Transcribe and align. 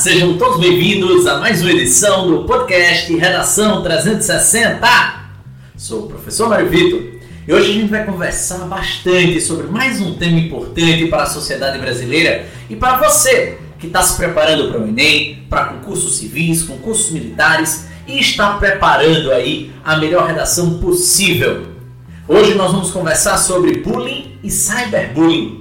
Sejam 0.00 0.38
todos 0.38 0.58
bem-vindos 0.58 1.26
a 1.26 1.36
mais 1.36 1.60
uma 1.60 1.72
edição 1.72 2.26
do 2.26 2.44
podcast 2.44 3.14
Redação 3.14 3.82
360. 3.82 4.80
Sou 5.76 6.04
o 6.04 6.08
professor 6.08 6.48
Mário 6.48 6.70
Vitor 6.70 7.02
e 7.46 7.52
hoje 7.52 7.70
a 7.70 7.74
gente 7.74 7.90
vai 7.90 8.06
conversar 8.06 8.60
bastante 8.60 9.38
sobre 9.42 9.66
mais 9.66 10.00
um 10.00 10.14
tema 10.14 10.38
importante 10.38 11.06
para 11.08 11.24
a 11.24 11.26
sociedade 11.26 11.78
brasileira 11.78 12.46
e 12.70 12.76
para 12.76 12.96
você 12.96 13.58
que 13.78 13.88
está 13.88 14.02
se 14.02 14.16
preparando 14.16 14.70
para 14.70 14.80
o 14.80 14.88
Enem, 14.88 15.44
para 15.50 15.66
concursos 15.66 16.16
civis, 16.16 16.62
concursos 16.62 17.10
militares 17.10 17.84
e 18.06 18.18
está 18.18 18.54
preparando 18.54 19.30
aí 19.30 19.70
a 19.84 19.98
melhor 19.98 20.26
redação 20.26 20.78
possível. 20.78 21.66
Hoje 22.26 22.54
nós 22.54 22.72
vamos 22.72 22.90
conversar 22.90 23.36
sobre 23.36 23.82
bullying 23.82 24.38
e 24.42 24.50
cyberbullying. 24.50 25.59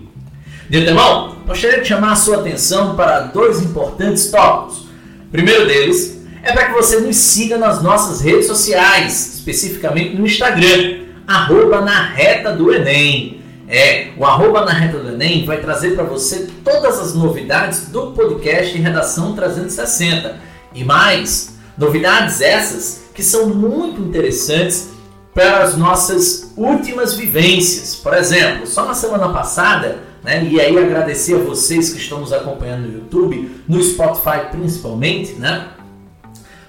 De 0.70 0.78
antemão, 0.78 1.38
gostaria 1.48 1.82
de 1.82 1.88
chamar 1.88 2.12
a 2.12 2.16
sua 2.16 2.38
atenção 2.38 2.96
para 2.96 3.22
dois 3.22 3.60
importantes 3.60 4.30
tópicos. 4.30 4.82
O 5.26 5.32
primeiro 5.32 5.66
deles 5.66 6.22
é 6.44 6.54
para 6.54 6.66
que 6.66 6.74
você 6.74 7.00
nos 7.00 7.16
siga 7.16 7.58
nas 7.58 7.82
nossas 7.82 8.22
redes 8.22 8.46
sociais, 8.46 9.38
especificamente 9.38 10.16
no 10.16 10.28
Instagram, 10.28 11.06
arroba 11.26 11.82
na 11.82 12.04
reta 12.04 12.52
do 12.52 12.72
Enem. 12.72 13.42
É, 13.68 14.10
o 14.16 14.24
arroba 14.24 14.64
na 14.64 14.72
reta 14.72 15.00
do 15.00 15.10
Enem 15.10 15.44
vai 15.44 15.60
trazer 15.60 15.96
para 15.96 16.04
você 16.04 16.48
todas 16.64 17.00
as 17.00 17.16
novidades 17.16 17.88
do 17.88 18.12
podcast 18.12 18.78
Redação 18.78 19.34
360. 19.34 20.36
E 20.76 20.84
mais, 20.84 21.58
novidades 21.76 22.42
essas 22.42 23.06
que 23.16 23.24
são 23.24 23.48
muito 23.50 24.02
interessantes 24.02 24.90
para 25.34 25.64
as 25.64 25.76
nossas 25.76 26.54
últimas 26.56 27.16
vivências. 27.16 27.96
Por 27.96 28.14
exemplo, 28.14 28.68
só 28.68 28.86
na 28.86 28.94
semana 28.94 29.30
passada 29.30 30.09
né? 30.24 30.48
E 30.50 30.60
aí 30.60 30.78
agradecer 30.78 31.36
a 31.36 31.40
vocês 31.40 31.94
que 31.94 32.00
estão 32.00 32.20
nos 32.20 32.34
acompanhando 32.34 32.88
no 32.88 32.94
YouTube, 32.94 33.52
no 33.68 33.82
Spotify 33.82 34.50
principalmente, 34.52 35.34
né? 35.34 35.68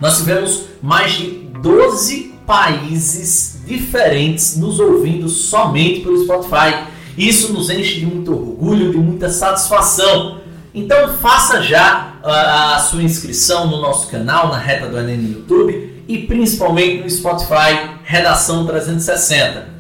Nós 0.01 0.19
tivemos 0.19 0.65
mais 0.83 1.13
de 1.13 1.31
12 1.61 2.35
países 2.47 3.61
diferentes 3.67 4.57
nos 4.57 4.81
ouvindo 4.81 5.29
somente 5.29 6.01
pelo 6.01 6.23
Spotify. 6.23 6.85
Isso 7.17 7.53
nos 7.53 7.69
enche 7.71 8.01
de 8.01 8.07
muito 8.07 8.33
orgulho, 8.33 8.91
de 8.91 8.97
muita 8.97 9.29
satisfação. 9.29 10.41
Então 10.75 11.17
faça 11.19 11.63
já 11.63 12.15
a 12.23 12.79
sua 12.79 13.03
inscrição 13.03 13.67
no 13.67 13.81
nosso 13.81 14.09
canal, 14.09 14.49
na 14.49 14.59
Reta 14.59 14.87
do 14.87 14.99
Enem 14.99 15.17
no 15.17 15.39
YouTube 15.39 16.05
e 16.07 16.19
principalmente 16.19 17.03
no 17.03 17.11
Spotify 17.11 17.91
Redação 18.05 18.67
360. 18.67 19.80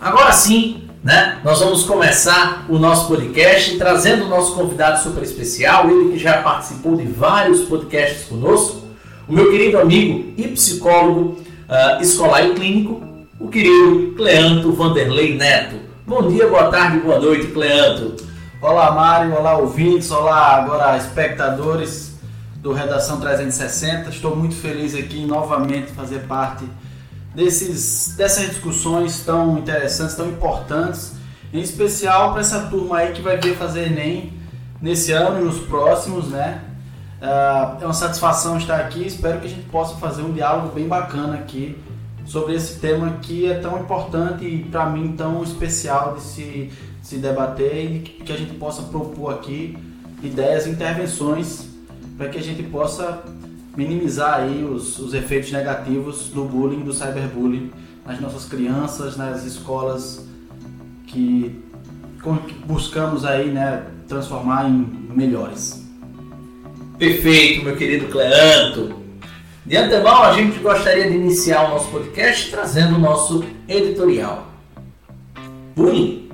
Agora 0.00 0.32
sim, 0.32 0.88
né, 1.04 1.38
nós 1.44 1.60
vamos 1.60 1.84
começar 1.84 2.66
o 2.68 2.80
nosso 2.80 3.06
podcast 3.06 3.78
trazendo 3.78 4.24
o 4.24 4.28
nosso 4.28 4.56
convidado 4.56 5.00
super 5.04 5.22
especial, 5.22 5.88
ele 5.88 6.10
que 6.10 6.18
já 6.18 6.42
participou 6.42 6.96
de 6.96 7.04
vários 7.04 7.60
podcasts 7.60 8.24
conosco, 8.24 8.88
o 9.28 9.32
meu 9.32 9.52
querido 9.52 9.78
amigo 9.78 10.34
e 10.36 10.48
psicólogo 10.48 11.40
uh, 11.68 12.02
escolar 12.02 12.44
e 12.44 12.54
clínico, 12.54 13.00
o 13.38 13.46
querido 13.46 14.14
Cleanto 14.16 14.72
Vanderlei 14.72 15.36
Neto. 15.36 15.89
Bom 16.10 16.26
dia, 16.26 16.48
boa 16.48 16.68
tarde, 16.72 16.98
boa 16.98 17.20
noite, 17.20 17.52
Cleanto. 17.52 18.16
Olá, 18.60 18.90
Mário, 18.90 19.32
olá, 19.32 19.56
ouvintes, 19.56 20.10
olá, 20.10 20.56
agora 20.56 20.96
espectadores 20.96 22.18
do 22.56 22.72
Redação 22.72 23.20
360. 23.20 24.10
Estou 24.10 24.34
muito 24.34 24.56
feliz 24.56 24.92
aqui 24.96 25.24
novamente 25.24 25.92
fazer 25.92 26.26
parte 26.26 26.64
desses, 27.32 28.16
dessas 28.16 28.48
discussões 28.48 29.20
tão 29.24 29.56
interessantes, 29.56 30.16
tão 30.16 30.28
importantes, 30.28 31.12
em 31.52 31.60
especial 31.60 32.32
para 32.32 32.40
essa 32.40 32.62
turma 32.62 32.98
aí 32.98 33.12
que 33.12 33.22
vai 33.22 33.36
vir 33.36 33.56
fazer 33.56 33.86
Enem 33.86 34.32
nesse 34.82 35.12
ano 35.12 35.40
e 35.40 35.44
nos 35.44 35.60
próximos, 35.60 36.26
né? 36.26 36.60
Ah, 37.22 37.76
é 37.80 37.84
uma 37.84 37.94
satisfação 37.94 38.58
estar 38.58 38.80
aqui. 38.80 39.06
Espero 39.06 39.38
que 39.38 39.46
a 39.46 39.50
gente 39.50 39.68
possa 39.68 39.94
fazer 39.94 40.22
um 40.22 40.32
diálogo 40.32 40.74
bem 40.74 40.88
bacana 40.88 41.34
aqui 41.34 41.80
sobre 42.30 42.54
esse 42.54 42.78
tema 42.78 43.18
que 43.20 43.46
é 43.46 43.54
tão 43.54 43.80
importante 43.80 44.44
e 44.44 44.62
para 44.62 44.88
mim 44.88 45.14
tão 45.16 45.42
especial 45.42 46.14
de 46.14 46.22
se, 46.22 46.70
se 47.02 47.16
debater 47.16 47.96
e 47.96 47.98
que 47.98 48.32
a 48.32 48.36
gente 48.36 48.54
possa 48.54 48.82
propor 48.82 49.34
aqui 49.34 49.76
ideias, 50.22 50.64
intervenções 50.68 51.66
para 52.16 52.28
que 52.28 52.38
a 52.38 52.42
gente 52.42 52.62
possa 52.62 53.24
minimizar 53.76 54.42
aí 54.42 54.62
os, 54.62 54.96
os 55.00 55.12
efeitos 55.12 55.50
negativos 55.50 56.28
do 56.28 56.44
bullying, 56.44 56.82
do 56.82 56.94
cyberbullying 56.94 57.72
nas 58.06 58.20
nossas 58.20 58.44
crianças, 58.44 59.16
nas 59.16 59.44
escolas 59.44 60.24
que 61.08 61.60
buscamos 62.64 63.24
aí, 63.24 63.50
né, 63.50 63.86
transformar 64.06 64.68
em 64.68 64.86
melhores. 65.12 65.84
Perfeito, 66.96 67.64
meu 67.64 67.76
querido 67.76 68.06
Cleanto. 68.06 68.99
De 69.70 69.76
antemão, 69.76 70.24
a 70.24 70.32
gente 70.32 70.58
gostaria 70.58 71.08
de 71.08 71.14
iniciar 71.14 71.66
o 71.66 71.68
nosso 71.68 71.90
podcast 71.90 72.50
trazendo 72.50 72.96
o 72.96 72.98
nosso 72.98 73.44
editorial. 73.68 74.48
Bullying 75.76 76.28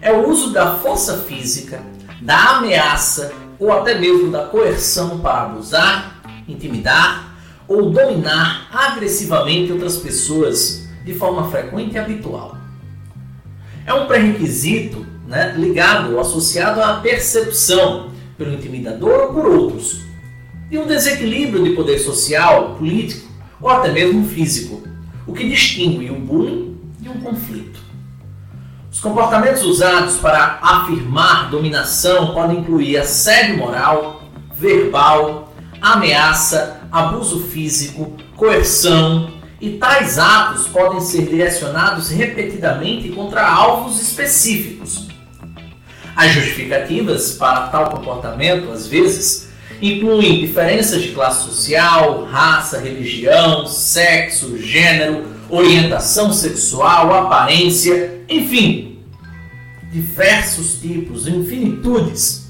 é 0.00 0.10
o 0.10 0.26
uso 0.26 0.54
da 0.54 0.78
força 0.78 1.18
física, 1.18 1.82
da 2.22 2.56
ameaça 2.56 3.30
ou 3.58 3.70
até 3.70 3.98
mesmo 3.98 4.30
da 4.30 4.46
coerção 4.46 5.18
para 5.20 5.42
abusar, 5.42 6.22
intimidar 6.48 7.34
ou 7.68 7.90
dominar 7.90 8.68
agressivamente 8.72 9.70
outras 9.70 9.98
pessoas 9.98 10.88
de 11.04 11.12
forma 11.12 11.50
frequente 11.50 11.96
e 11.96 11.98
habitual. 11.98 12.56
É 13.84 13.92
um 13.92 14.06
pré-requisito 14.06 15.04
né, 15.28 15.52
ligado, 15.58 16.18
associado 16.18 16.80
à 16.80 16.94
percepção 17.00 18.12
pelo 18.38 18.54
intimidador 18.54 19.24
ou 19.24 19.34
por 19.34 19.44
outros 19.44 20.11
e 20.72 20.78
um 20.78 20.86
desequilíbrio 20.86 21.62
de 21.62 21.76
poder 21.76 21.98
social, 21.98 22.76
político 22.76 23.30
ou 23.60 23.68
até 23.68 23.92
mesmo 23.92 24.26
físico, 24.26 24.82
o 25.26 25.34
que 25.34 25.46
distingue 25.46 26.10
um 26.10 26.18
bullying 26.18 26.80
de 26.98 27.10
um 27.10 27.20
conflito. 27.20 27.78
Os 28.90 28.98
comportamentos 28.98 29.62
usados 29.64 30.16
para 30.16 30.58
afirmar 30.62 31.50
dominação 31.50 32.32
podem 32.32 32.60
incluir 32.60 32.96
assédio 32.96 33.58
moral, 33.58 34.22
verbal, 34.54 35.52
ameaça, 35.78 36.80
abuso 36.90 37.48
físico, 37.48 38.16
coerção, 38.34 39.30
e 39.60 39.76
tais 39.76 40.18
atos 40.18 40.68
podem 40.68 41.02
ser 41.02 41.26
direcionados 41.26 42.08
repetidamente 42.08 43.10
contra 43.10 43.46
alvos 43.46 44.00
específicos. 44.00 45.06
As 46.16 46.32
justificativas 46.32 47.32
para 47.32 47.68
tal 47.68 47.90
comportamento, 47.90 48.72
às 48.72 48.86
vezes, 48.86 49.51
incluem 49.82 50.40
diferenças 50.40 51.02
de 51.02 51.08
classe 51.08 51.44
social, 51.44 52.24
raça, 52.24 52.78
religião, 52.78 53.66
sexo, 53.66 54.56
gênero, 54.56 55.24
orientação 55.50 56.32
sexual, 56.32 57.12
aparência, 57.12 58.22
enfim, 58.28 59.00
diversos 59.90 60.80
tipos, 60.80 61.26
infinitudes. 61.26 62.46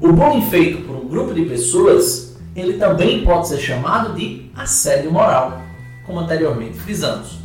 O 0.00 0.12
bullying 0.12 0.48
feito 0.48 0.82
por 0.82 0.96
um 0.96 1.08
grupo 1.08 1.34
de 1.34 1.44
pessoas, 1.44 2.36
ele 2.56 2.78
também 2.78 3.22
pode 3.22 3.48
ser 3.48 3.58
chamado 3.58 4.14
de 4.14 4.50
assédio 4.56 5.12
moral, 5.12 5.60
como 6.06 6.20
anteriormente 6.20 6.78
frisamos. 6.78 7.38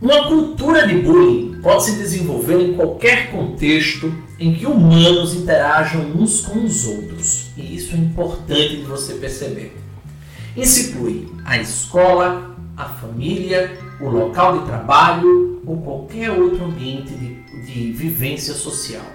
Uma 0.00 0.28
cultura 0.28 0.86
de 0.86 0.96
bullying 0.96 1.60
pode 1.62 1.84
se 1.84 1.96
desenvolver 1.96 2.60
em 2.60 2.74
qualquer 2.74 3.30
contexto 3.30 4.12
em 4.38 4.54
que 4.54 4.66
humanos 4.66 5.34
interajam 5.34 6.02
uns 6.14 6.40
com 6.40 6.64
os 6.64 6.86
outros. 6.86 7.50
E 7.56 7.76
isso 7.76 7.94
é 7.94 7.98
importante 7.98 8.76
de 8.76 8.82
você 8.82 9.14
perceber. 9.14 9.76
Isso 10.56 10.90
inclui 10.90 11.28
a 11.44 11.58
escola, 11.58 12.56
a 12.76 12.84
família, 12.84 13.78
o 14.00 14.08
local 14.08 14.58
de 14.58 14.66
trabalho 14.66 15.62
ou 15.66 15.76
qualquer 15.78 16.30
outro 16.30 16.64
ambiente 16.64 17.14
de, 17.14 17.34
de 17.66 17.92
vivência 17.92 18.52
social. 18.52 19.06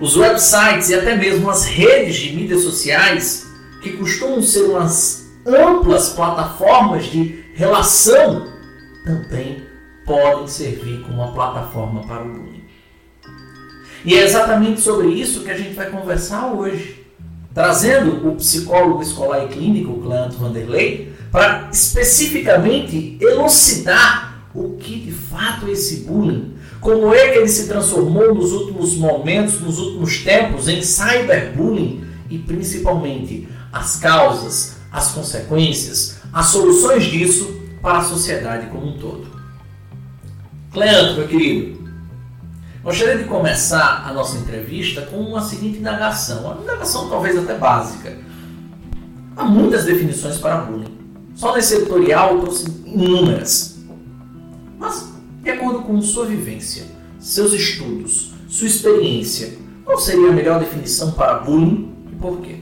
Os 0.00 0.16
websites 0.16 0.88
e 0.88 0.94
até 0.94 1.16
mesmo 1.16 1.50
as 1.50 1.64
redes 1.64 2.16
de 2.16 2.34
mídias 2.34 2.62
sociais, 2.62 3.46
que 3.82 3.92
costumam 3.92 4.42
ser 4.42 4.62
umas 4.62 5.30
amplas 5.46 6.10
plataformas 6.10 7.06
de 7.06 7.44
relação, 7.54 8.52
também 9.04 9.62
podem 10.04 10.46
servir 10.46 11.02
como 11.02 11.22
uma 11.22 11.32
plataforma 11.32 12.02
para 12.06 12.22
o 12.24 12.28
bullying. 12.28 12.61
E 14.04 14.14
é 14.14 14.24
exatamente 14.24 14.80
sobre 14.80 15.08
isso 15.08 15.42
que 15.42 15.50
a 15.50 15.56
gente 15.56 15.74
vai 15.74 15.90
conversar 15.90 16.52
hoje, 16.52 17.06
trazendo 17.54 18.28
o 18.28 18.34
psicólogo 18.36 19.02
escolar 19.02 19.44
e 19.44 19.48
clínico 19.48 20.00
Cleanto 20.00 20.36
Vanderlei 20.36 21.12
para 21.30 21.68
especificamente 21.72 23.16
elucidar 23.20 24.46
o 24.54 24.76
que 24.76 25.00
de 25.00 25.12
fato 25.12 25.66
é 25.66 25.70
esse 25.70 26.00
bullying, 26.00 26.54
como 26.80 27.14
é 27.14 27.28
que 27.28 27.38
ele 27.38 27.48
se 27.48 27.68
transformou 27.68 28.34
nos 28.34 28.52
últimos 28.52 28.94
momentos, 28.96 29.60
nos 29.60 29.78
últimos 29.78 30.18
tempos 30.18 30.68
em 30.68 30.82
cyberbullying 30.82 32.04
e 32.28 32.38
principalmente 32.38 33.48
as 33.72 33.96
causas, 33.96 34.76
as 34.90 35.12
consequências, 35.12 36.18
as 36.32 36.46
soluções 36.46 37.04
disso 37.04 37.62
para 37.80 37.98
a 37.98 38.04
sociedade 38.04 38.66
como 38.66 38.88
um 38.88 38.98
todo. 38.98 39.26
Cleandro, 40.72 41.14
meu 41.14 41.28
querido, 41.28 41.81
gostaria 42.82 43.18
de 43.18 43.24
começar 43.24 44.04
a 44.06 44.12
nossa 44.12 44.36
entrevista 44.36 45.02
com 45.02 45.16
uma 45.16 45.40
seguinte 45.40 45.78
indagação, 45.78 46.44
uma 46.44 46.62
indagação 46.62 47.08
talvez 47.08 47.38
até 47.38 47.54
básica. 47.54 48.18
Há 49.36 49.44
muitas 49.44 49.84
definições 49.84 50.38
para 50.38 50.56
bullying. 50.62 50.98
Só 51.34 51.54
nesse 51.54 51.76
editorial 51.76 52.40
trouxe 52.40 52.66
inúmeras. 52.84 53.78
Mas, 54.78 55.12
de 55.42 55.50
acordo 55.50 55.82
com 55.82 56.02
sua 56.02 56.26
vivência, 56.26 56.84
seus 57.18 57.52
estudos, 57.52 58.32
sua 58.48 58.66
experiência, 58.66 59.56
qual 59.84 59.98
seria 59.98 60.28
a 60.28 60.32
melhor 60.32 60.58
definição 60.58 61.12
para 61.12 61.34
bullying 61.34 61.94
e 62.12 62.16
por 62.16 62.40
quê? 62.40 62.60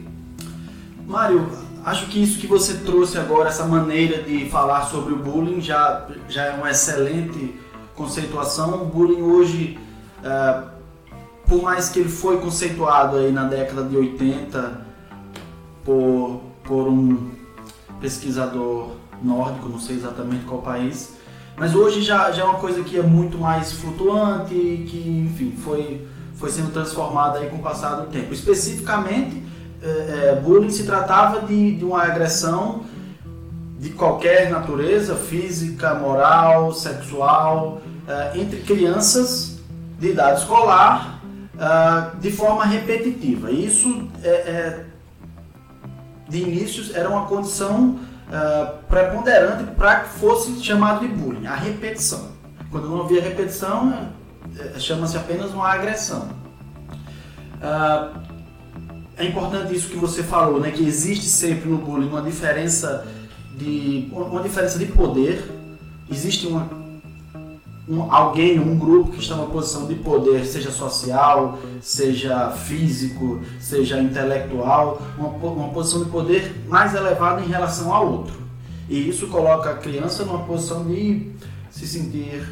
Mário, 1.07 1.51
acho 1.85 2.07
que 2.07 2.23
isso 2.23 2.39
que 2.39 2.47
você 2.47 2.75
trouxe 2.75 3.19
agora, 3.19 3.49
essa 3.49 3.65
maneira 3.65 4.23
de 4.23 4.49
falar 4.49 4.83
sobre 4.83 5.15
o 5.15 5.17
bullying, 5.17 5.61
já, 5.61 6.07
já 6.29 6.45
é 6.45 6.51
uma 6.53 6.71
excelente 6.71 7.59
conceituação. 7.97 8.83
O 8.83 8.87
bullying 8.87 9.23
hoje, 9.23 9.79
é, 10.25 10.63
por 11.47 11.63
mais 11.63 11.89
que 11.89 11.99
ele 11.99 12.09
foi 12.09 12.39
conceituado 12.39 13.17
aí 13.17 13.33
na 13.33 13.45
década 13.45 13.83
de 13.83 13.97
80 13.97 14.87
por, 15.85 16.41
por 16.63 16.89
um 16.89 17.31
pesquisador 18.01 18.91
nórdico, 19.23 19.69
não 19.69 19.81
sei 19.81 19.97
exatamente 19.97 20.45
qual 20.45 20.63
país, 20.63 21.15
mas 21.57 21.75
hoje 21.75 22.03
já, 22.03 22.31
já 22.31 22.43
é 22.43 22.45
uma 22.45 22.59
coisa 22.59 22.83
que 22.83 22.97
é 22.97 23.03
muito 23.03 23.37
mais 23.37 23.73
flutuante, 23.73 24.55
que 24.55 25.27
enfim 25.31 25.55
foi, 25.63 26.07
foi 26.37 26.51
sendo 26.51 26.73
transformada 26.73 27.39
aí 27.39 27.51
com 27.51 27.57
o 27.57 27.63
passar 27.63 27.97
do 27.97 28.07
tempo. 28.07 28.33
Especificamente, 28.33 29.43
é, 29.83 29.89
é, 29.89 30.41
bullying 30.43 30.71
se 30.71 30.85
tratava 30.85 31.47
de, 31.47 31.77
de 31.77 31.85
uma 31.85 32.03
agressão 32.03 32.83
de 33.79 33.91
qualquer 33.91 34.51
natureza, 34.51 35.15
física, 35.17 35.95
moral, 35.95 36.73
sexual, 36.73 37.83
é, 38.07 38.39
entre 38.39 38.61
crianças 38.61 39.50
de 40.01 40.09
idade 40.09 40.41
escolar, 40.41 41.21
é, 41.57 42.19
de 42.19 42.33
forma 42.33 42.65
repetitiva. 42.65 43.53
Isso 43.53 44.09
é, 44.25 44.29
é 44.29 44.85
de 46.31 46.39
início 46.39 46.97
era 46.97 47.09
uma 47.09 47.27
condição 47.27 47.99
uh, 48.29 48.83
preponderante 48.89 49.65
para 49.75 50.01
que 50.01 50.11
fosse 50.11 50.63
chamado 50.63 51.01
de 51.01 51.09
bullying, 51.09 51.47
a 51.47 51.57
repetição. 51.57 52.31
Quando 52.71 52.89
não 52.89 53.03
havia 53.03 53.21
repetição, 53.21 54.11
é, 54.57 54.79
chama-se 54.79 55.17
apenas 55.17 55.51
uma 55.51 55.69
agressão. 55.69 56.29
Uh, 57.57 58.21
é 59.17 59.27
importante 59.27 59.75
isso 59.75 59.89
que 59.89 59.97
você 59.97 60.23
falou, 60.23 60.61
né, 60.61 60.71
que 60.71 60.87
existe 60.87 61.27
sempre 61.27 61.69
no 61.69 61.79
bullying 61.79 62.09
uma 62.09 62.23
diferença 62.23 63.07
de 63.57 64.09
uma 64.13 64.41
diferença 64.41 64.79
de 64.79 64.87
poder. 64.87 65.45
Existe 66.09 66.47
uma 66.47 66.80
um, 67.91 68.13
alguém, 68.13 68.61
um 68.61 68.79
grupo 68.79 69.11
que 69.11 69.19
está 69.19 69.35
numa 69.35 69.49
posição 69.49 69.87
de 69.87 69.97
poder, 69.97 70.47
seja 70.47 70.71
social, 70.71 71.59
seja 71.81 72.51
físico, 72.53 73.41
seja 73.59 74.01
intelectual, 74.01 75.03
uma, 75.19 75.29
uma 75.29 75.69
posição 75.71 76.05
de 76.05 76.11
poder 76.11 76.55
mais 76.69 76.95
elevada 76.95 77.43
em 77.43 77.49
relação 77.49 77.93
ao 77.93 78.09
outro. 78.09 78.35
E 78.89 79.09
isso 79.09 79.27
coloca 79.27 79.71
a 79.71 79.75
criança 79.75 80.25
numa 80.25 80.45
posição 80.45 80.87
de 80.87 81.33
se 81.69 81.87
sentir 81.87 82.49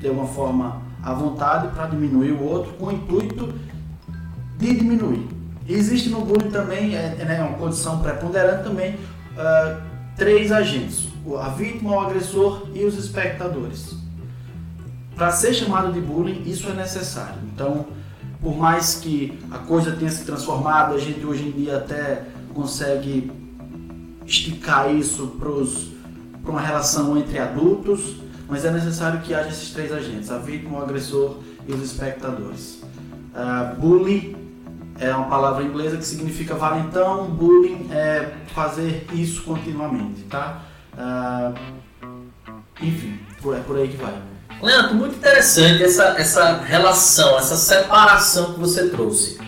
de 0.00 0.08
alguma 0.08 0.26
forma 0.26 0.82
à 1.00 1.14
vontade 1.14 1.68
para 1.68 1.86
diminuir 1.86 2.32
o 2.32 2.42
outro, 2.42 2.72
com 2.72 2.86
o 2.86 2.92
intuito 2.92 3.54
de 4.58 4.74
diminuir. 4.74 5.28
existe 5.68 6.08
no 6.08 6.22
bullying 6.22 6.50
também, 6.50 6.96
é, 6.96 7.16
é 7.20 7.24
né, 7.24 7.42
uma 7.42 7.56
condição 7.56 8.00
preponderante 8.00 8.64
também, 8.64 8.94
uh, 8.94 9.80
três 10.16 10.50
agentes: 10.50 11.06
a 11.38 11.50
vítima, 11.50 11.92
o 11.92 12.00
agressor 12.00 12.68
e 12.74 12.84
os 12.84 12.98
espectadores 12.98 14.05
para 15.16 15.32
ser 15.32 15.54
chamado 15.54 15.92
de 15.92 16.00
bullying, 16.00 16.42
isso 16.44 16.68
é 16.68 16.74
necessário. 16.74 17.38
Então, 17.52 17.86
por 18.40 18.54
mais 18.54 18.96
que 18.96 19.36
a 19.50 19.58
coisa 19.58 19.92
tenha 19.92 20.10
se 20.10 20.24
transformado, 20.24 20.94
a 20.94 20.98
gente 20.98 21.24
hoje 21.24 21.48
em 21.48 21.50
dia 21.50 21.78
até 21.78 22.22
consegue 22.54 23.32
esticar 24.26 24.94
isso 24.94 25.36
para 25.38 26.50
uma 26.50 26.60
relação 26.60 27.16
entre 27.16 27.38
adultos, 27.38 28.16
mas 28.46 28.64
é 28.64 28.70
necessário 28.70 29.20
que 29.22 29.34
haja 29.34 29.48
esses 29.48 29.72
três 29.72 29.90
agentes: 29.90 30.30
a 30.30 30.38
vítima, 30.38 30.78
o 30.78 30.82
agressor 30.82 31.38
e 31.66 31.72
os 31.72 31.82
espectadores. 31.82 32.82
Uh, 33.34 33.80
bully 33.80 34.36
é 34.98 35.14
uma 35.14 35.28
palavra 35.28 35.64
inglesa 35.64 35.96
que 35.96 36.04
significa 36.04 36.54
valentão, 36.54 37.26
bullying 37.26 37.88
é 37.90 38.34
fazer 38.54 39.06
isso 39.12 39.42
continuamente, 39.42 40.22
tá? 40.24 40.62
Uh, 40.92 41.54
enfim, 42.82 43.18
é 43.54 43.60
por 43.60 43.76
aí 43.76 43.88
que 43.88 43.96
vai. 43.96 44.35
Leandro, 44.62 44.94
muito 44.94 45.16
interessante 45.16 45.82
essa, 45.82 46.14
essa 46.18 46.62
relação, 46.62 47.38
essa 47.38 47.56
separação 47.56 48.54
que 48.54 48.60
você 48.60 48.88
trouxe. 48.88 49.38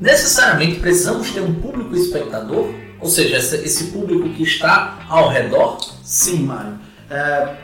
Necessariamente 0.00 0.78
precisamos 0.80 1.30
ter 1.30 1.40
um 1.40 1.54
público 1.54 1.94
espectador, 1.96 2.72
ou 3.00 3.08
seja, 3.08 3.36
esse, 3.36 3.84
público 3.88 4.28
que 4.30 4.42
está 4.42 4.98
ao 5.08 5.28
redor? 5.28 5.78
Sim, 6.02 6.44
Mário. 6.44 6.78
É, 7.10 7.56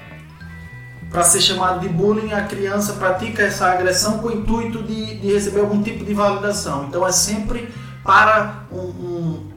para 1.10 1.22
ser 1.24 1.40
chamado 1.40 1.80
de 1.80 1.88
bullying, 1.88 2.32
a 2.32 2.42
criança 2.42 2.94
pratica 2.94 3.42
essa 3.42 3.66
agressão 3.66 4.18
com 4.18 4.28
o 4.28 4.32
intuito 4.32 4.82
de, 4.82 5.16
de 5.16 5.32
receber 5.32 5.60
algum 5.60 5.82
tipo 5.82 6.04
de 6.04 6.14
validação. 6.14 6.86
Então 6.88 7.06
é 7.06 7.12
sempre 7.12 7.68
para 8.02 8.64
um, 8.72 8.78
um, 8.78 9.50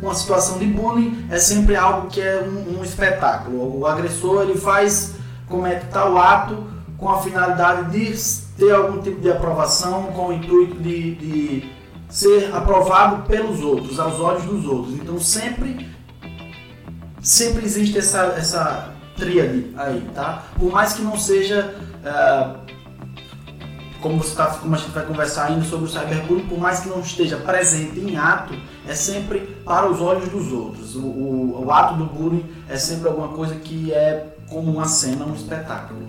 uma 0.00 0.14
situação 0.14 0.58
de 0.58 0.66
bullying, 0.66 1.26
é 1.30 1.38
sempre 1.38 1.74
algo 1.74 2.08
que 2.08 2.20
é 2.20 2.42
um, 2.42 2.78
um 2.78 2.84
espetáculo. 2.84 3.80
O 3.80 3.86
agressor 3.86 4.42
ele 4.42 4.58
faz 4.58 5.14
comete 5.54 5.86
tal 5.92 6.18
ato 6.18 6.66
com 6.98 7.08
a 7.08 7.22
finalidade 7.22 7.90
de 7.90 8.16
ter 8.56 8.72
algum 8.72 9.00
tipo 9.00 9.20
de 9.20 9.30
aprovação, 9.30 10.04
com 10.12 10.28
o 10.28 10.32
intuito 10.32 10.76
de, 10.76 11.14
de 11.14 11.72
ser 12.08 12.54
aprovado 12.54 13.22
pelos 13.22 13.60
outros, 13.60 13.98
aos 13.98 14.18
olhos 14.20 14.44
dos 14.44 14.64
outros. 14.64 14.94
Então 14.94 15.18
sempre, 15.18 15.88
sempre 17.20 17.64
existe 17.64 17.98
essa, 17.98 18.34
essa 18.36 18.94
tríade 19.16 19.72
aí, 19.76 20.08
tá? 20.14 20.44
Por 20.58 20.72
mais 20.72 20.94
que 20.94 21.02
não 21.02 21.16
seja, 21.16 21.74
uh, 22.04 22.58
como, 24.00 24.18
você 24.18 24.34
tá, 24.34 24.46
como 24.46 24.74
a 24.74 24.78
gente 24.78 24.90
vai 24.90 25.04
conversar 25.04 25.46
ainda 25.46 25.64
sobre 25.64 25.86
o 25.86 25.88
cyberbullying, 25.88 26.46
por 26.48 26.58
mais 26.58 26.80
que 26.80 26.88
não 26.88 27.00
esteja 27.00 27.36
presente 27.36 27.98
em 28.00 28.16
ato, 28.16 28.54
é 28.86 28.94
sempre 28.94 29.40
para 29.64 29.88
os 29.88 30.00
olhos 30.00 30.28
dos 30.28 30.52
outros. 30.52 30.94
O, 30.96 31.06
o, 31.06 31.64
o 31.64 31.72
ato 31.72 31.94
do 31.94 32.06
bullying 32.06 32.44
é 32.68 32.76
sempre 32.76 33.08
alguma 33.08 33.28
coisa 33.28 33.54
que 33.56 33.92
é 33.92 34.33
como 34.48 34.70
uma 34.70 34.86
cena, 34.86 35.24
um 35.24 35.34
espetáculo. 35.34 36.00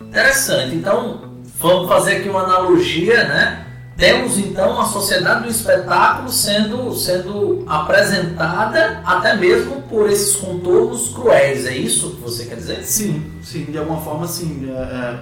Interessante. 0.00 0.74
Então, 0.74 1.32
vamos 1.58 1.88
fazer 1.88 2.16
aqui 2.16 2.28
uma 2.28 2.42
analogia, 2.42 3.24
né? 3.24 3.66
Temos 3.96 4.38
então 4.38 4.80
a 4.80 4.86
sociedade 4.86 5.44
do 5.44 5.50
espetáculo 5.50 6.28
sendo, 6.30 6.94
sendo 6.94 7.64
apresentada 7.68 9.02
até 9.04 9.36
mesmo 9.36 9.82
por 9.82 10.10
esses 10.10 10.36
contornos 10.36 11.10
cruéis, 11.10 11.66
é 11.66 11.76
isso 11.76 12.16
que 12.16 12.22
você 12.22 12.46
quer 12.46 12.56
dizer? 12.56 12.82
Sim, 12.84 13.30
sim, 13.42 13.64
de 13.64 13.78
alguma 13.78 14.00
forma 14.00 14.26
sim. 14.26 14.68
É, 14.70 14.80
é, 14.80 15.18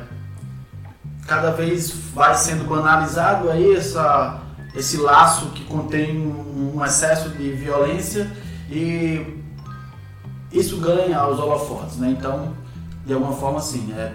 cada 1.27 1.51
vez 1.51 1.91
vai 2.15 2.35
sendo 2.35 2.65
banalizado 2.65 3.51
aí 3.51 3.75
essa, 3.75 4.41
esse 4.75 4.97
laço 4.97 5.51
que 5.51 5.65
contém 5.65 6.17
um 6.17 6.85
excesso 6.85 7.29
de 7.31 7.51
violência 7.51 8.31
e 8.71 9.41
isso 10.53 10.79
ganha 10.79 11.27
os 11.29 11.39
holofotes, 11.39 11.97
né? 11.97 12.15
Então, 12.19 12.53
de 13.05 13.13
alguma 13.13 13.33
forma, 13.33 13.61
sim, 13.61 13.93
é, 13.97 14.13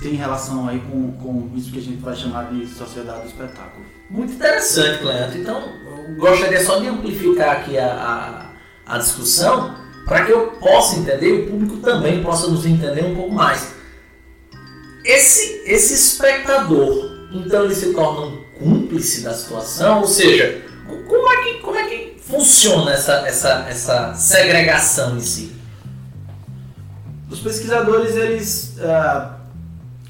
tem 0.00 0.14
relação 0.14 0.68
aí 0.68 0.80
com, 0.80 1.12
com 1.12 1.50
isso 1.54 1.70
que 1.70 1.78
a 1.78 1.82
gente 1.82 2.00
vai 2.00 2.16
chamar 2.16 2.52
de 2.52 2.66
sociedade 2.66 3.22
do 3.22 3.26
espetáculo. 3.26 3.84
Muito 4.08 4.32
interessante, 4.32 5.02
Cleanto. 5.02 5.38
Então, 5.38 5.62
eu 5.84 6.16
gostaria 6.16 6.64
só 6.64 6.78
de 6.78 6.88
amplificar 6.88 7.58
aqui 7.58 7.78
a, 7.78 8.50
a, 8.86 8.94
a 8.94 8.98
discussão 8.98 9.74
para 10.06 10.24
que 10.24 10.32
eu 10.32 10.52
possa 10.52 10.96
entender 10.96 11.32
o 11.32 11.50
público 11.50 11.76
também 11.78 12.22
possa 12.22 12.48
nos 12.48 12.66
entender 12.66 13.04
um 13.04 13.14
pouco 13.14 13.32
mais. 13.32 13.74
Esse, 15.04 15.62
esse 15.64 15.94
espectador, 15.94 17.28
então 17.32 17.64
ele 17.64 17.74
se 17.74 17.92
torna 17.92 18.26
um 18.26 18.44
cúmplice 18.58 19.22
da 19.22 19.32
situação, 19.32 20.00
ou 20.00 20.06
seja, 20.06 20.62
como 21.06 21.32
é 21.32 21.36
que, 21.44 21.54
como 21.60 21.76
é 21.76 21.84
que 21.84 22.16
funciona 22.20 22.92
essa, 22.92 23.26
essa, 23.26 23.66
essa 23.68 24.14
segregação 24.14 25.16
em 25.16 25.20
si? 25.20 25.59
Os 27.30 27.38
pesquisadores 27.38 28.16
eles 28.16 28.76
uh, 28.78 29.30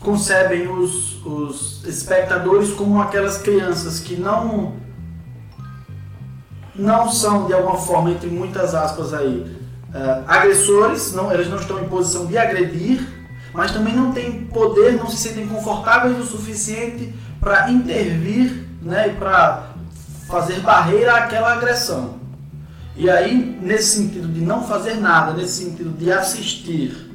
concebem 0.00 0.68
os, 0.68 1.24
os 1.24 1.84
espectadores 1.84 2.72
como 2.72 3.00
aquelas 3.00 3.38
crianças 3.38 4.00
que 4.00 4.16
não 4.16 4.80
não 6.74 7.10
são 7.10 7.46
de 7.46 7.52
alguma 7.52 7.76
forma 7.76 8.10
entre 8.10 8.30
muitas 8.30 8.74
aspas 8.74 9.12
aí 9.12 9.44
uh, 9.90 10.24
agressores, 10.26 11.12
não, 11.12 11.30
eles 11.30 11.48
não 11.48 11.58
estão 11.58 11.78
em 11.78 11.88
posição 11.88 12.24
de 12.24 12.38
agredir, 12.38 13.06
mas 13.52 13.72
também 13.72 13.94
não 13.94 14.12
têm 14.12 14.44
poder, 14.46 14.92
não 14.96 15.06
se 15.06 15.18
sentem 15.18 15.46
confortáveis 15.46 16.18
o 16.18 16.24
suficiente 16.24 17.14
para 17.38 17.70
intervir, 17.70 18.66
né, 18.80 19.08
e 19.08 19.12
para 19.12 19.72
fazer 20.26 20.60
barreira 20.60 21.16
àquela 21.16 21.52
agressão. 21.52 22.18
E 22.96 23.10
aí, 23.10 23.58
nesse 23.60 23.96
sentido 23.96 24.28
de 24.28 24.40
não 24.40 24.62
fazer 24.66 24.94
nada, 24.94 25.32
nesse 25.32 25.64
sentido 25.64 25.90
de 25.96 26.10
assistir, 26.12 27.09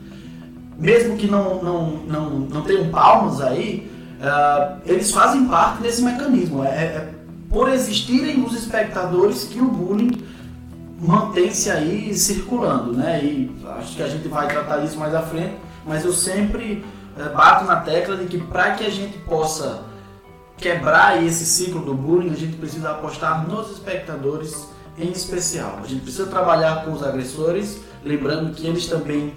mesmo 0.77 1.17
que 1.17 1.27
não, 1.27 1.63
não, 1.63 1.87
não, 2.07 2.29
não 2.39 2.61
tenham 2.61 2.89
palmas 2.89 3.41
aí, 3.41 3.89
uh, 4.19 4.81
eles 4.85 5.11
fazem 5.11 5.45
parte 5.45 5.81
desse 5.81 6.01
mecanismo. 6.01 6.63
É, 6.63 6.67
é, 6.67 7.09
por 7.49 7.69
existirem 7.69 8.43
os 8.43 8.53
espectadores 8.53 9.45
que 9.45 9.59
o 9.59 9.65
bullying 9.65 10.11
mantém-se 10.99 11.69
aí 11.69 12.13
circulando, 12.13 12.93
né? 12.93 13.23
E 13.23 13.55
acho 13.77 13.95
que 13.95 14.03
a 14.03 14.07
gente 14.07 14.27
vai 14.27 14.47
tratar 14.47 14.83
isso 14.83 14.97
mais 14.97 15.13
à 15.13 15.21
frente, 15.21 15.55
mas 15.85 16.03
eu 16.03 16.11
sempre 16.11 16.83
uh, 17.17 17.35
bato 17.35 17.65
na 17.65 17.77
tecla 17.77 18.17
de 18.17 18.25
que 18.25 18.37
para 18.37 18.71
que 18.71 18.83
a 18.83 18.89
gente 18.89 19.17
possa 19.19 19.83
quebrar 20.57 21.23
esse 21.23 21.45
ciclo 21.45 21.81
do 21.81 21.93
bullying, 21.93 22.31
a 22.31 22.37
gente 22.37 22.57
precisa 22.57 22.91
apostar 22.91 23.47
nos 23.47 23.71
espectadores 23.71 24.67
em 24.97 25.11
especial. 25.11 25.79
A 25.83 25.87
gente 25.87 26.01
precisa 26.01 26.27
trabalhar 26.27 26.85
com 26.85 26.93
os 26.93 27.03
agressores, 27.03 27.81
lembrando 28.03 28.53
que 28.53 28.65
eles 28.65 28.87
também, 28.87 29.33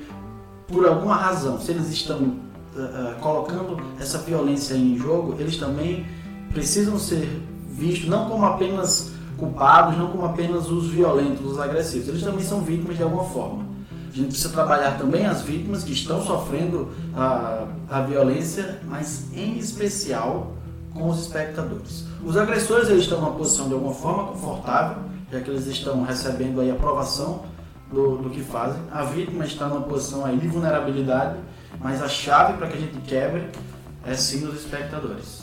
por 0.68 0.87
alguma 0.87 1.16
razão, 1.16 1.58
se 1.58 1.70
eles 1.70 1.88
estão 1.88 2.18
uh, 2.18 3.18
colocando 3.20 3.82
essa 3.98 4.18
violência 4.18 4.75
em 4.75 4.96
jogo, 4.98 5.34
eles 5.38 5.56
também 5.56 6.06
precisam 6.52 6.98
ser 6.98 7.42
vistos 7.70 8.08
não 8.08 8.28
como 8.28 8.44
apenas 8.44 9.12
culpados, 9.38 9.96
não 9.96 10.08
como 10.08 10.26
apenas 10.26 10.68
os 10.68 10.88
violentos, 10.88 11.44
os 11.52 11.58
agressivos. 11.58 12.08
Eles 12.08 12.22
também 12.22 12.44
são 12.44 12.60
vítimas 12.60 12.96
de 12.96 13.02
alguma 13.02 13.25
forma. 13.25 13.64
A 14.10 14.14
gente 14.14 14.28
precisa 14.28 14.50
trabalhar 14.50 14.98
também 14.98 15.26
as 15.26 15.42
vítimas 15.42 15.84
que 15.84 15.92
estão 15.92 16.22
sofrendo 16.25 16.88
a, 17.16 17.66
a 17.88 18.00
violência, 18.02 18.80
mas 18.88 19.26
em 19.34 19.58
especial 19.58 20.52
com 20.92 21.08
os 21.08 21.20
espectadores. 21.20 22.04
Os 22.25 22.37
agressores 22.37 22.88
eles 22.90 23.04
estão 23.04 23.20
numa 23.20 23.32
posição 23.32 23.68
de 23.68 23.75
alguma 23.75 23.94
forma 23.94 24.25
confortável, 24.32 25.02
já 25.30 25.40
que 25.40 25.50
eles 25.50 25.66
estão 25.66 26.02
recebendo 26.02 26.60
aí 26.60 26.70
aprovação 26.70 27.42
do, 27.90 28.18
do 28.18 28.30
que 28.30 28.42
fazem. 28.42 28.80
A 28.90 29.04
vítima 29.04 29.45
está 29.45 29.66
numa 29.66 29.83
posição 29.83 30.25
aí 30.25 30.37
de 30.37 30.47
vulnerabilidade, 30.49 31.38
mas 31.80 32.02
a 32.02 32.09
chave 32.09 32.54
para 32.59 32.68
que 32.68 32.76
a 32.76 32.80
gente 32.80 32.99
quebre 33.07 33.49
é 34.07 34.14
sim 34.14 34.47
os 34.47 34.54
espectadores. 34.54 35.42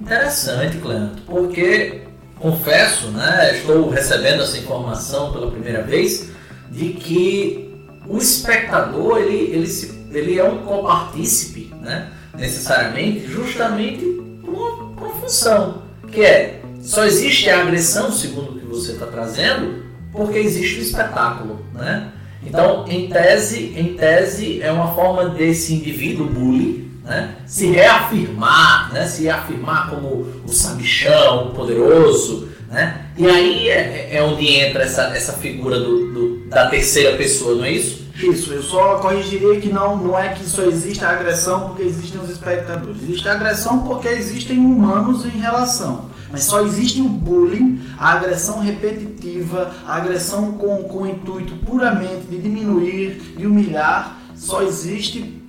Interessante, 0.00 0.78
Cleanto, 0.78 1.22
porque 1.22 2.02
confesso, 2.38 3.08
né, 3.08 3.56
estou 3.58 3.90
recebendo 3.90 4.42
essa 4.42 4.56
informação 4.56 5.32
pela 5.32 5.50
primeira 5.50 5.82
vez 5.82 6.30
de 6.70 6.94
que 6.94 7.70
o 8.06 8.16
espectador 8.16 9.18
ele, 9.18 9.52
ele, 9.52 9.66
se, 9.66 10.08
ele 10.10 10.38
é 10.38 10.44
um 10.44 10.58
copartícipe, 10.58 11.72
né, 11.80 12.10
necessariamente, 12.34 13.26
justamente 13.26 14.02
por 14.42 14.54
uma, 14.54 14.94
por 14.94 15.06
uma 15.06 15.14
função, 15.16 15.82
que 16.10 16.22
é 16.22 16.62
só 16.80 17.04
existe 17.04 17.50
a 17.50 17.60
agressão, 17.60 18.10
segundo 18.10 18.52
o 18.52 18.58
que 18.58 18.64
você 18.64 18.92
está 18.92 19.06
trazendo, 19.06 19.84
porque 20.10 20.38
existe 20.38 20.78
o 20.78 20.82
espetáculo, 20.82 21.64
né? 21.80 22.08
Então, 22.42 22.86
em 22.88 23.08
tese, 23.08 23.74
em 23.76 23.94
tese 23.96 24.62
é 24.62 24.72
uma 24.72 24.94
forma 24.94 25.28
desse 25.28 25.74
indivíduo 25.74 26.26
bully 26.26 26.90
né, 27.04 27.34
se 27.44 27.66
reafirmar, 27.66 28.92
né, 28.92 29.06
se 29.06 29.24
reafirmar 29.24 29.90
como 29.90 30.26
o 30.44 30.48
sabichão, 30.48 31.48
o 31.48 31.50
poderoso, 31.50 32.48
né? 32.68 33.06
E 33.18 33.26
aí 33.26 33.68
é, 33.68 34.10
é 34.12 34.22
onde 34.22 34.46
entra 34.46 34.84
essa, 34.84 35.02
essa 35.16 35.32
figura 35.32 35.80
do, 35.80 36.12
do, 36.12 36.48
da 36.48 36.68
terceira 36.68 37.16
pessoa, 37.16 37.56
não 37.56 37.64
é 37.64 37.72
isso? 37.72 38.08
Isso, 38.14 38.52
eu 38.52 38.62
só 38.62 38.98
corrigiria 38.98 39.60
que 39.60 39.68
não, 39.70 39.96
não 39.96 40.18
é 40.18 40.28
que 40.28 40.44
só 40.44 40.62
existe 40.62 41.04
a 41.04 41.10
agressão 41.10 41.68
porque 41.68 41.82
existem 41.82 42.20
os 42.20 42.28
espectadores. 42.28 43.02
Existe 43.02 43.28
a 43.28 43.32
agressão 43.32 43.80
porque 43.80 44.08
existem 44.08 44.58
humanos 44.58 45.24
em 45.24 45.38
relação. 45.38 46.09
Mas 46.30 46.44
só 46.44 46.62
existe 46.62 47.00
o 47.00 47.08
bullying, 47.08 47.80
a 47.98 48.12
agressão 48.12 48.60
repetitiva, 48.60 49.74
a 49.86 49.96
agressão 49.96 50.52
com, 50.52 50.84
com 50.84 51.02
o 51.02 51.06
intuito 51.06 51.54
puramente 51.66 52.26
de 52.28 52.38
diminuir, 52.38 53.34
de 53.36 53.46
humilhar, 53.46 54.16
só 54.36 54.62
existe 54.62 55.40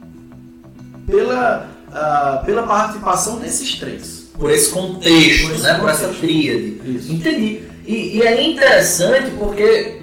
pela, 1.06 1.70
uh, 1.90 2.46
pela 2.46 2.64
participação 2.64 3.38
desses 3.40 3.76
três. 3.76 4.32
Por 4.38 4.50
esse 4.50 4.72
contexto, 4.72 5.48
por 5.48 5.56
esse 5.56 5.64
né? 5.64 5.74
Contexto. 5.76 5.80
por 5.80 5.90
essa 5.90 6.08
tríade. 6.08 6.82
Isso. 6.86 7.14
Entendi. 7.14 7.64
E, 7.86 8.18
e 8.18 8.22
é 8.24 8.42
interessante 8.42 9.32
porque 9.38 10.02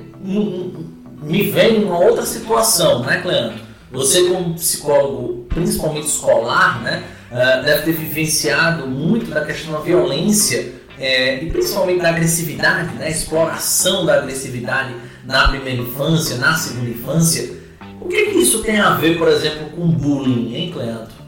me 1.23 1.51
vem 1.51 1.85
uma 1.85 1.99
outra 1.99 2.25
situação, 2.25 3.05
né, 3.05 3.21
Cleandro? 3.21 3.59
Você 3.91 4.25
como 4.25 4.55
psicólogo, 4.55 5.47
principalmente 5.49 6.07
escolar, 6.07 6.83
né? 6.83 7.03
Uh, 7.31 7.65
deve 7.65 7.83
ter 7.83 7.93
vivenciado 7.93 8.87
muito 8.87 9.31
da 9.31 9.45
questão 9.45 9.73
da 9.73 9.81
violência 9.81 10.79
é, 10.99 11.43
e 11.43 11.51
principalmente 11.51 12.03
da 12.03 12.09
agressividade, 12.11 12.95
né? 12.97 13.09
exploração 13.09 14.05
da 14.05 14.19
agressividade 14.19 14.95
na 15.25 15.49
primeira 15.49 15.83
infância, 15.83 16.37
na 16.39 16.55
segunda 16.57 16.91
infância. 16.91 17.57
O 18.01 18.09
que, 18.09 18.27
que 18.27 18.39
isso 18.39 18.63
tem 18.63 18.81
a 18.81 18.91
ver, 18.95 19.19
por 19.19 19.29
exemplo, 19.29 19.71
com 19.71 19.89
bullying, 19.89 20.55
hein, 20.55 20.73
Cleandro? 20.73 21.19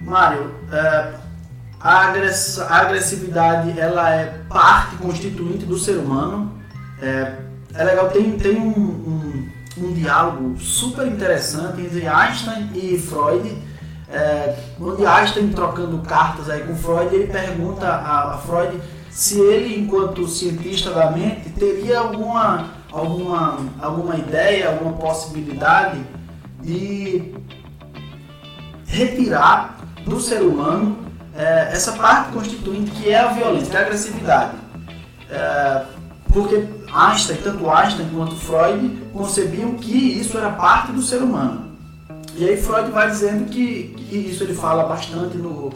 Mário, 0.00 0.54
é, 0.70 1.14
a, 1.80 2.08
agress 2.08 2.60
a, 2.60 2.76
agressividade 2.80 3.78
ela 3.78 4.10
é 4.10 4.26
parte 4.48 4.96
constituinte 4.96 5.64
do 5.64 5.78
ser 5.78 5.96
humano. 5.96 6.60
É, 7.00 7.32
é 7.74 7.84
legal, 7.84 8.10
tem, 8.10 8.32
tem 8.32 8.56
um, 8.56 8.68
um, 8.68 9.48
um 9.78 9.92
diálogo 9.92 10.58
super 10.58 11.06
interessante 11.06 11.80
entre 11.80 12.06
Einstein 12.06 12.70
e 12.74 12.98
Freud 12.98 13.56
é, 14.10 14.56
onde 14.80 15.04
Einstein 15.04 15.50
trocando 15.50 15.98
cartas 15.98 16.48
aí 16.48 16.62
com 16.62 16.74
Freud, 16.74 17.14
ele 17.14 17.26
pergunta 17.26 17.86
a, 17.86 18.34
a, 18.34 18.38
Freud 18.38 18.80
se 19.10 19.38
ele, 19.40 19.78
enquanto 19.78 20.26
cientista 20.26 20.90
da 20.90 21.10
mente, 21.10 21.50
teria 21.50 21.98
alguma, 21.98 22.70
alguma, 22.90 23.58
alguma 23.80 24.16
ideia, 24.16 24.70
alguma 24.70 24.92
possibilidade 24.92 26.00
de 26.62 27.34
retirar 28.86 29.76
do 30.06 30.18
ser 30.20 30.40
humano 30.40 30.98
é, 31.36 31.70
essa 31.72 31.92
parte 31.92 32.32
constituinte 32.32 32.90
que 32.92 33.10
é 33.10 33.18
a 33.18 33.28
violência, 33.28 33.70
que 33.70 33.76
é 33.76 33.80
a 33.80 33.82
agressividade. 33.82 34.52
É, 35.30 35.82
porque 36.32 36.66
Einstein, 36.92 37.36
tanto 37.42 37.68
Einstein 37.70 38.08
quanto 38.10 38.34
Freud, 38.36 38.88
concebiam 39.12 39.74
que 39.74 40.18
isso 40.18 40.38
era 40.38 40.50
parte 40.50 40.92
do 40.92 41.02
ser 41.02 41.22
humano. 41.22 41.67
E 42.38 42.48
aí 42.48 42.56
Freud 42.56 42.92
vai 42.92 43.10
dizendo 43.10 43.50
que, 43.50 43.96
que 43.96 44.16
isso 44.16 44.44
ele 44.44 44.54
fala 44.54 44.84
bastante 44.84 45.36
no, 45.36 45.72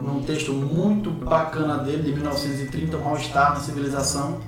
num 0.00 0.22
texto 0.22 0.52
muito 0.52 1.10
bacana 1.10 1.78
dele, 1.78 2.04
de 2.04 2.12
1930, 2.12 2.96
O 2.96 3.04
Mal-Estar 3.04 3.54
na 3.54 3.60
Civilização. 3.60 4.40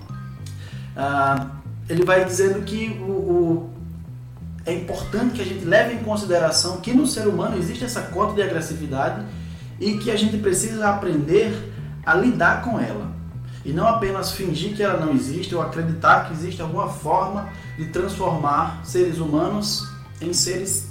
Ah, 0.97 1.49
ele 1.89 2.05
vai 2.05 2.25
dizendo 2.25 2.63
que 2.63 2.97
o, 3.01 3.11
o, 3.11 3.71
é 4.65 4.73
importante 4.73 5.35
que 5.35 5.43
a 5.43 5.45
gente 5.45 5.65
leve 5.65 5.95
em 5.95 6.05
consideração 6.05 6.77
que 6.77 6.93
no 6.93 7.05
ser 7.05 7.27
humano 7.27 7.59
existe 7.59 7.85
essa 7.85 8.03
cota 8.03 8.35
de 8.35 8.43
agressividade 8.43 9.27
e 9.81 9.99
que 9.99 10.13
a 10.13 10.17
gente 10.17 10.39
precisa 10.39 10.89
aprender 10.89 11.53
a 12.07 12.15
lidar 12.15 12.63
com 12.63 12.79
ela. 12.79 13.11
E 13.65 13.73
não 13.73 13.89
apenas 13.89 14.31
fingir 14.31 14.77
que 14.77 14.85
ela 14.85 15.05
não 15.05 15.13
existe 15.15 15.53
ou 15.53 15.61
acreditar 15.61 16.29
que 16.29 16.33
existe 16.33 16.63
alguma 16.63 16.89
forma 16.89 17.49
de 17.77 17.87
transformar 17.87 18.79
seres 18.85 19.19
humanos 19.19 19.91
em 20.21 20.33
seres 20.33 20.90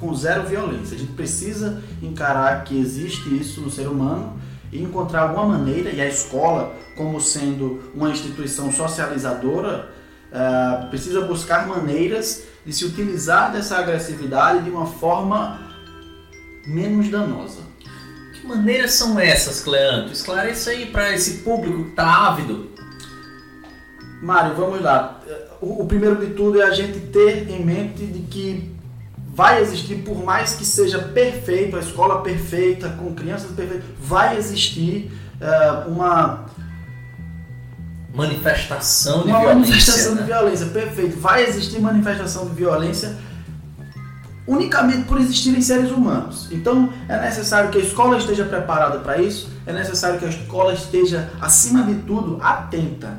com 0.00 0.14
zero 0.14 0.44
violência. 0.44 0.96
A 0.96 0.98
gente 0.98 1.12
precisa 1.12 1.82
encarar 2.02 2.64
que 2.64 2.80
existe 2.80 3.28
isso 3.38 3.60
no 3.60 3.70
ser 3.70 3.86
humano 3.86 4.40
e 4.72 4.82
encontrar 4.82 5.22
alguma 5.22 5.58
maneira, 5.58 5.90
e 5.90 6.00
a 6.00 6.08
escola, 6.08 6.74
como 6.96 7.20
sendo 7.20 7.90
uma 7.94 8.10
instituição 8.10 8.72
socializadora, 8.72 9.90
uh, 10.30 10.88
precisa 10.88 11.22
buscar 11.22 11.66
maneiras 11.66 12.44
de 12.64 12.72
se 12.72 12.84
utilizar 12.84 13.52
dessa 13.52 13.76
agressividade 13.78 14.64
de 14.64 14.70
uma 14.70 14.86
forma 14.86 15.60
menos 16.66 17.08
danosa. 17.08 17.62
Que 18.34 18.46
maneiras 18.46 18.92
são 18.92 19.18
essas, 19.18 19.60
Cleanto? 19.60 20.12
Esclareça 20.12 20.70
aí 20.70 20.86
para 20.86 21.12
esse 21.12 21.38
público 21.38 21.84
que 21.84 21.90
está 21.90 22.28
ávido. 22.28 22.70
Mário, 24.22 24.54
vamos 24.54 24.80
lá. 24.80 25.20
O, 25.60 25.82
o 25.82 25.86
primeiro 25.86 26.24
de 26.24 26.32
tudo 26.34 26.60
é 26.60 26.64
a 26.64 26.70
gente 26.70 27.00
ter 27.00 27.48
em 27.50 27.64
mente 27.64 28.06
de 28.06 28.20
que 28.20 28.79
vai 29.32 29.62
existir, 29.62 29.96
por 29.96 30.24
mais 30.24 30.54
que 30.54 30.64
seja 30.64 30.98
perfeito, 30.98 31.76
a 31.76 31.80
escola 31.80 32.20
perfeita, 32.20 32.88
com 32.90 33.14
crianças 33.14 33.50
perfeitas, 33.52 33.84
vai 33.98 34.36
existir 34.36 35.10
uh, 35.40 35.88
uma 35.88 36.46
manifestação 38.12 39.22
de 39.22 39.28
uma 39.28 39.40
violência. 39.40 39.54
manifestação 39.54 40.14
né? 40.14 40.20
de 40.22 40.26
violência, 40.26 40.66
perfeito. 40.66 41.20
Vai 41.20 41.44
existir 41.44 41.80
manifestação 41.80 42.46
de 42.46 42.54
violência 42.54 43.16
unicamente 44.46 45.04
por 45.04 45.20
existirem 45.20 45.62
seres 45.62 45.92
humanos. 45.92 46.48
Então 46.50 46.92
é 47.08 47.20
necessário 47.20 47.70
que 47.70 47.78
a 47.78 47.80
escola 47.80 48.18
esteja 48.18 48.44
preparada 48.44 48.98
para 48.98 49.18
isso, 49.18 49.48
é 49.64 49.72
necessário 49.72 50.18
que 50.18 50.24
a 50.24 50.28
escola 50.28 50.74
esteja, 50.74 51.30
acima 51.40 51.84
de 51.84 51.94
tudo, 52.02 52.38
atenta. 52.42 53.16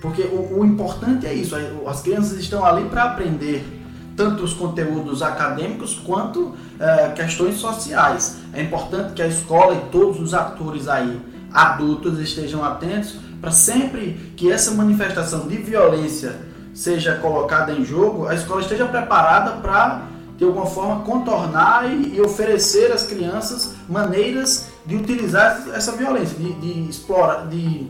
Porque 0.00 0.22
o, 0.22 0.60
o 0.60 0.64
importante 0.64 1.26
é 1.26 1.34
isso, 1.34 1.54
as 1.86 2.00
crianças 2.00 2.38
estão 2.38 2.64
ali 2.64 2.86
para 2.86 3.04
aprender 3.04 3.81
tanto 4.22 4.44
os 4.44 4.54
conteúdos 4.54 5.20
acadêmicos 5.20 5.94
quanto 5.94 6.54
é, 6.78 7.08
questões 7.08 7.56
sociais. 7.56 8.36
É 8.52 8.62
importante 8.62 9.14
que 9.14 9.22
a 9.22 9.26
escola 9.26 9.74
e 9.74 9.90
todos 9.90 10.20
os 10.20 10.32
atores 10.32 10.86
aí 10.86 11.20
adultos 11.52 12.20
estejam 12.20 12.64
atentos 12.64 13.16
para 13.40 13.50
sempre 13.50 14.32
que 14.36 14.48
essa 14.50 14.70
manifestação 14.70 15.48
de 15.48 15.56
violência 15.56 16.36
seja 16.72 17.16
colocada 17.16 17.72
em 17.72 17.84
jogo, 17.84 18.28
a 18.28 18.34
escola 18.34 18.60
esteja 18.60 18.86
preparada 18.86 19.50
para 19.60 20.02
de 20.38 20.44
alguma 20.44 20.66
forma 20.66 21.04
contornar 21.04 21.92
e, 21.92 22.14
e, 22.14 22.20
oferecer 22.20 22.92
às 22.92 23.04
crianças 23.04 23.74
maneiras 23.88 24.68
de 24.86 24.94
utilizar 24.96 25.64
essa 25.74 25.92
violência, 25.92 26.38
de, 26.38 26.52
de 26.54 26.88
explorar, 26.88 27.48
de 27.48 27.88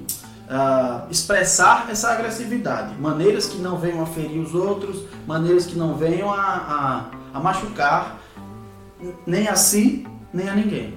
uh, 0.49 1.11
expressar 1.11 1.88
essa 1.90 2.12
agressividade, 2.12 2.94
maneiras 3.00 3.46
que 3.46 3.58
não 3.58 3.78
venham 3.78 4.02
a 4.02 4.06
ferir 4.06 4.40
os 4.40 4.54
outros, 4.54 5.04
maneiras 5.26 5.66
que 5.66 5.76
não 5.76 5.94
venham 5.94 6.30
a, 6.30 7.11
a, 7.34 7.38
a 7.38 7.40
machucar 7.40 8.18
nem 9.26 9.49
a 9.49 9.56
si 9.56 10.06
nem 10.32 10.49
a 10.49 10.54
ninguém. 10.54 10.94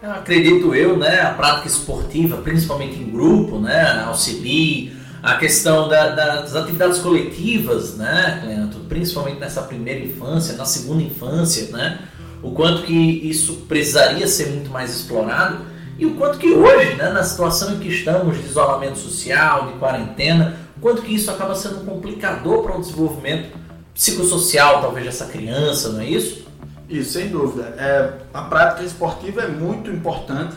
Eu 0.00 0.12
acredito 0.12 0.74
eu, 0.74 0.96
né, 0.96 1.22
a 1.22 1.30
prática 1.30 1.66
esportiva, 1.66 2.36
principalmente 2.36 2.96
em 2.96 3.10
grupo, 3.10 3.58
né, 3.58 4.04
auxilia, 4.06 4.92
a 5.20 5.34
questão 5.36 5.88
da, 5.88 6.10
das 6.10 6.54
atividades 6.54 6.98
coletivas, 7.00 7.96
né, 7.96 8.38
Cleanto, 8.40 8.78
principalmente 8.88 9.40
nessa 9.40 9.62
primeira 9.62 9.98
infância, 9.98 10.56
na 10.56 10.64
segunda 10.64 11.02
infância, 11.02 11.68
né, 11.72 11.98
o 12.40 12.52
quanto 12.52 12.82
que 12.82 12.94
isso 12.94 13.64
precisaria 13.68 14.28
ser 14.28 14.50
muito 14.50 14.70
mais 14.70 14.94
explorado 14.94 15.66
e 15.98 16.06
o 16.06 16.14
quanto 16.14 16.38
que 16.38 16.52
hoje, 16.52 16.94
né, 16.94 17.10
na 17.10 17.22
situação 17.22 17.74
em 17.74 17.78
que 17.78 17.88
estamos 17.88 18.38
de 18.38 18.46
isolamento 18.46 18.98
social, 18.98 19.66
de 19.66 19.78
quarentena, 19.78 20.56
o 20.76 20.80
quanto 20.80 21.02
que 21.02 21.12
isso 21.14 21.30
acaba 21.30 21.54
sendo 21.54 21.82
um 21.82 21.84
complicador 21.84 22.62
para 22.62 22.76
o 22.76 22.80
desenvolvimento 22.80 23.58
psicossocial, 23.92 24.80
talvez, 24.80 25.04
dessa 25.06 25.26
criança, 25.26 25.88
não 25.88 26.00
é 26.00 26.06
isso? 26.06 26.46
Isso, 26.88 27.12
sem 27.12 27.28
dúvida. 27.28 27.74
É, 27.76 28.12
a 28.32 28.42
prática 28.42 28.84
esportiva 28.84 29.42
é 29.42 29.48
muito 29.48 29.90
importante. 29.90 30.54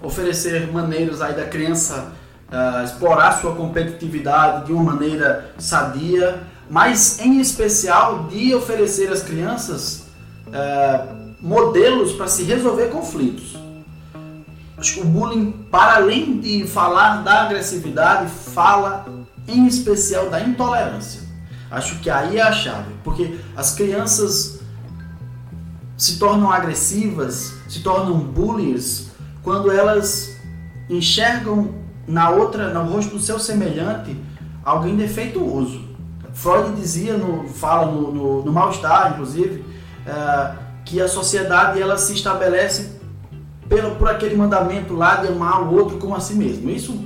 Oferecer 0.00 0.72
maneiras 0.72 1.20
aí 1.20 1.34
da 1.34 1.44
criança 1.44 2.12
uh, 2.48 2.84
explorar 2.84 3.40
sua 3.40 3.54
competitividade 3.54 4.66
de 4.66 4.72
uma 4.72 4.94
maneira 4.94 5.52
sadia, 5.58 6.40
mas 6.70 7.18
em 7.18 7.40
especial 7.40 8.24
de 8.24 8.54
oferecer 8.54 9.10
às 9.10 9.22
crianças 9.22 10.06
uh, 10.46 11.36
modelos 11.40 12.12
para 12.12 12.28
se 12.28 12.44
resolver 12.44 12.86
conflitos. 12.86 13.57
Acho 14.78 14.94
que 14.94 15.00
o 15.00 15.04
bullying, 15.04 15.50
para 15.70 15.96
além 15.96 16.38
de 16.38 16.64
falar 16.66 17.22
da 17.24 17.42
agressividade, 17.42 18.30
fala 18.30 19.06
em 19.46 19.66
especial 19.66 20.30
da 20.30 20.40
intolerância. 20.40 21.22
Acho 21.68 21.98
que 21.98 22.08
aí 22.08 22.38
é 22.38 22.42
a 22.42 22.52
chave, 22.52 22.94
porque 23.02 23.38
as 23.56 23.74
crianças 23.74 24.60
se 25.96 26.18
tornam 26.18 26.50
agressivas, 26.50 27.54
se 27.68 27.82
tornam 27.82 28.20
bullies 28.20 29.10
quando 29.42 29.70
elas 29.70 30.36
enxergam 30.88 31.74
na 32.06 32.30
outra, 32.30 32.72
no 32.72 32.90
rosto 32.90 33.16
do 33.16 33.20
seu 33.20 33.38
semelhante, 33.38 34.16
alguém 34.64 34.96
defeituoso. 34.96 35.88
Freud 36.32 36.76
dizia, 36.76 37.16
no, 37.16 37.48
fala 37.48 37.90
no, 37.90 38.12
no, 38.12 38.44
no 38.44 38.52
mal-estar, 38.52 39.12
inclusive, 39.12 39.64
é, 40.06 40.52
que 40.84 41.00
a 41.00 41.08
sociedade 41.08 41.82
ela 41.82 41.98
se 41.98 42.14
estabelece 42.14 42.97
pelo, 43.68 43.96
por 43.96 44.08
aquele 44.08 44.36
mandamento 44.36 44.94
lá 44.94 45.16
de 45.16 45.28
amar 45.28 45.62
o 45.62 45.74
outro 45.74 45.98
como 45.98 46.14
a 46.14 46.20
si 46.20 46.34
mesmo. 46.34 46.70
Isso, 46.70 46.98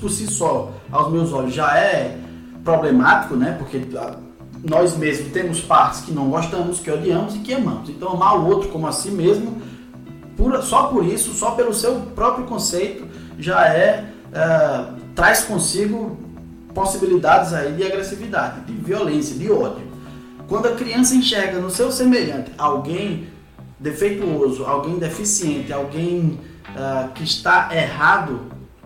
por 0.00 0.10
si 0.10 0.26
só, 0.26 0.72
aos 0.90 1.12
meus 1.12 1.32
olhos, 1.32 1.54
já 1.54 1.76
é 1.76 2.18
problemático, 2.64 3.36
né? 3.36 3.56
Porque 3.58 3.82
ah, 3.96 4.16
nós 4.62 4.96
mesmos 4.96 5.32
temos 5.32 5.60
partes 5.60 6.00
que 6.00 6.12
não 6.12 6.28
gostamos, 6.28 6.80
que 6.80 6.90
odiamos 6.90 7.34
e 7.34 7.38
que 7.40 7.54
amamos. 7.54 7.88
Então, 7.88 8.10
amar 8.10 8.38
o 8.38 8.46
outro 8.46 8.68
como 8.68 8.86
a 8.86 8.92
si 8.92 9.10
mesmo, 9.10 9.60
por, 10.36 10.62
só 10.62 10.84
por 10.84 11.04
isso, 11.04 11.32
só 11.32 11.52
pelo 11.52 11.72
seu 11.72 12.00
próprio 12.14 12.46
conceito, 12.46 13.06
já 13.38 13.66
é, 13.68 14.06
é 14.32 14.86
traz 15.14 15.44
consigo 15.44 16.18
possibilidades 16.74 17.54
aí 17.54 17.72
de 17.72 17.82
agressividade, 17.84 18.60
de 18.60 18.72
violência, 18.72 19.34
de 19.34 19.50
ódio. 19.50 19.86
Quando 20.46 20.66
a 20.66 20.72
criança 20.72 21.14
enxerga 21.14 21.58
no 21.58 21.70
seu 21.70 21.90
semelhante 21.90 22.52
alguém 22.58 23.28
defeituoso, 23.78 24.64
alguém 24.64 24.98
deficiente, 24.98 25.72
alguém 25.72 26.40
uh, 26.70 27.12
que 27.12 27.24
está 27.24 27.68
errado, 27.74 28.42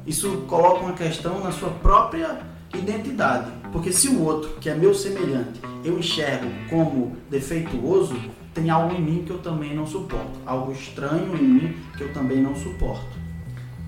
isso 0.07 0.45
coloca 0.49 0.81
uma 0.85 0.93
questão 0.93 1.41
na 1.41 1.53
sua 1.53 1.71
própria 1.71 2.41
identidade. 2.75 3.51
Porque 3.73 3.93
se 3.93 4.09
o 4.09 4.23
outro, 4.23 4.57
que 4.61 4.69
é 4.69 4.75
meu 4.75 4.95
semelhante, 4.95 5.61
eu 5.85 5.99
enxergo 5.99 6.51
como 6.69 7.17
defeituoso, 7.31 8.17
tem 8.53 8.69
algo 8.69 8.95
em 8.95 9.01
mim 9.01 9.23
que 9.25 9.31
eu 9.31 9.39
também 9.39 9.75
não 9.75 9.87
suporto, 9.87 10.39
algo 10.45 10.73
estranho 10.73 11.37
em 11.37 11.43
mim 11.43 11.77
que 11.97 12.03
eu 12.03 12.13
também 12.13 12.39
não 12.39 12.55
suporto. 12.57 13.21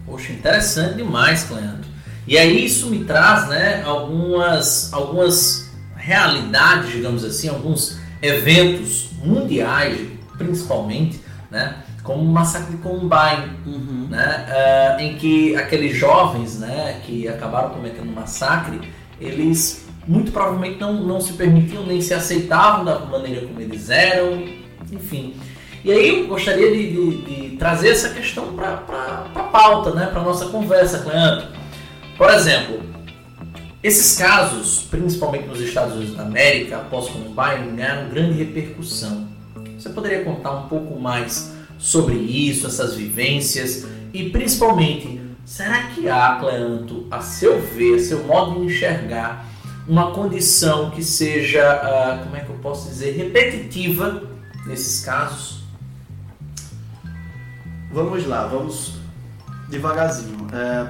Poxa, 0.07 0.33
interessante 0.33 0.97
demais, 0.97 1.45
Cleandro. 1.45 1.91
E 2.27 2.39
aí 2.39 2.65
isso 2.65 2.89
me 2.89 3.05
traz 3.05 3.49
né, 3.49 3.83
algumas, 3.83 4.93
algumas 4.93 5.71
realidades, 5.97 6.93
digamos 6.93 7.25
assim, 7.25 7.49
alguns 7.49 7.99
eventos 8.21 9.11
mundiais, 9.25 10.12
principalmente, 10.43 11.21
né, 11.51 11.77
como 12.03 12.23
o 12.23 12.27
massacre 12.27 12.77
de 12.77 12.83
Columbine, 12.83 13.57
uhum. 13.67 14.09
né, 14.11 14.47
uh, 14.49 15.01
em 15.01 15.17
que 15.17 15.55
aqueles 15.57 15.97
jovens 15.97 16.59
né, 16.59 17.01
que 17.05 17.29
acabaram 17.29 17.71
cometendo 17.71 18.09
um 18.09 18.15
massacre, 18.15 18.81
eles 19.21 19.87
muito 20.07 20.33
provavelmente 20.33 20.81
não, 20.81 20.95
não 20.95 21.21
se 21.21 21.35
permitiam 21.35 21.87
nem 21.87 22.01
se 22.01 22.13
aceitavam 22.13 22.85
da 22.85 22.99
maneira 23.01 23.47
como 23.47 23.61
eles 23.61 23.89
eram, 23.89 24.43
enfim. 24.91 25.35
E 25.85 25.91
aí 25.91 26.21
eu 26.21 26.27
gostaria 26.29 26.71
de, 26.71 26.93
de, 26.93 27.51
de 27.51 27.57
trazer 27.57 27.91
essa 27.91 28.11
questão 28.11 28.53
para 28.55 28.83
a 29.35 29.43
pauta, 29.45 29.93
né, 29.93 30.07
para 30.07 30.21
a 30.21 30.25
nossa 30.25 30.47
conversa, 30.47 31.01
Cleandro. 31.01 31.47
Por 32.17 32.31
exemplo, 32.31 32.81
esses 33.83 34.17
casos, 34.17 34.87
principalmente 34.89 35.49
nos 35.49 35.61
Estados 35.61 35.97
Unidos 35.97 36.15
da 36.15 36.23
América, 36.23 36.77
após 36.77 37.09
Columbine, 37.09 37.77
ganharam 37.77 38.09
grande 38.11 38.39
repercussão. 38.39 39.27
Você 39.83 39.89
poderia 39.89 40.23
contar 40.23 40.53
um 40.53 40.69
pouco 40.69 40.99
mais 40.99 41.53
sobre 41.77 42.15
isso, 42.15 42.69
essas 42.69 42.95
vivências 42.95 43.85
e 44.15 44.31
principalmente, 44.31 45.21
será 45.45 45.89
que 45.89 46.09
há, 46.09 46.37
Cleanto, 46.37 47.09
a 47.11 47.21
seu 47.21 47.61
ver, 47.61 47.97
a 47.97 47.99
seu 47.99 48.23
modo 48.23 48.61
de 48.61 48.67
enxergar, 48.67 49.45
uma 49.89 50.13
condição 50.13 50.91
que 50.91 51.03
seja, 51.03 51.81
uh, 51.83 52.23
como 52.23 52.37
é 52.37 52.41
que 52.41 52.51
eu 52.51 52.59
posso 52.59 52.89
dizer, 52.89 53.17
repetitiva 53.17 54.23
nesses 54.67 55.05
casos? 55.05 55.65
Vamos 57.93 58.25
lá, 58.25 58.47
vamos 58.47 59.01
devagarzinho. 59.69 60.47
É, 60.53 60.87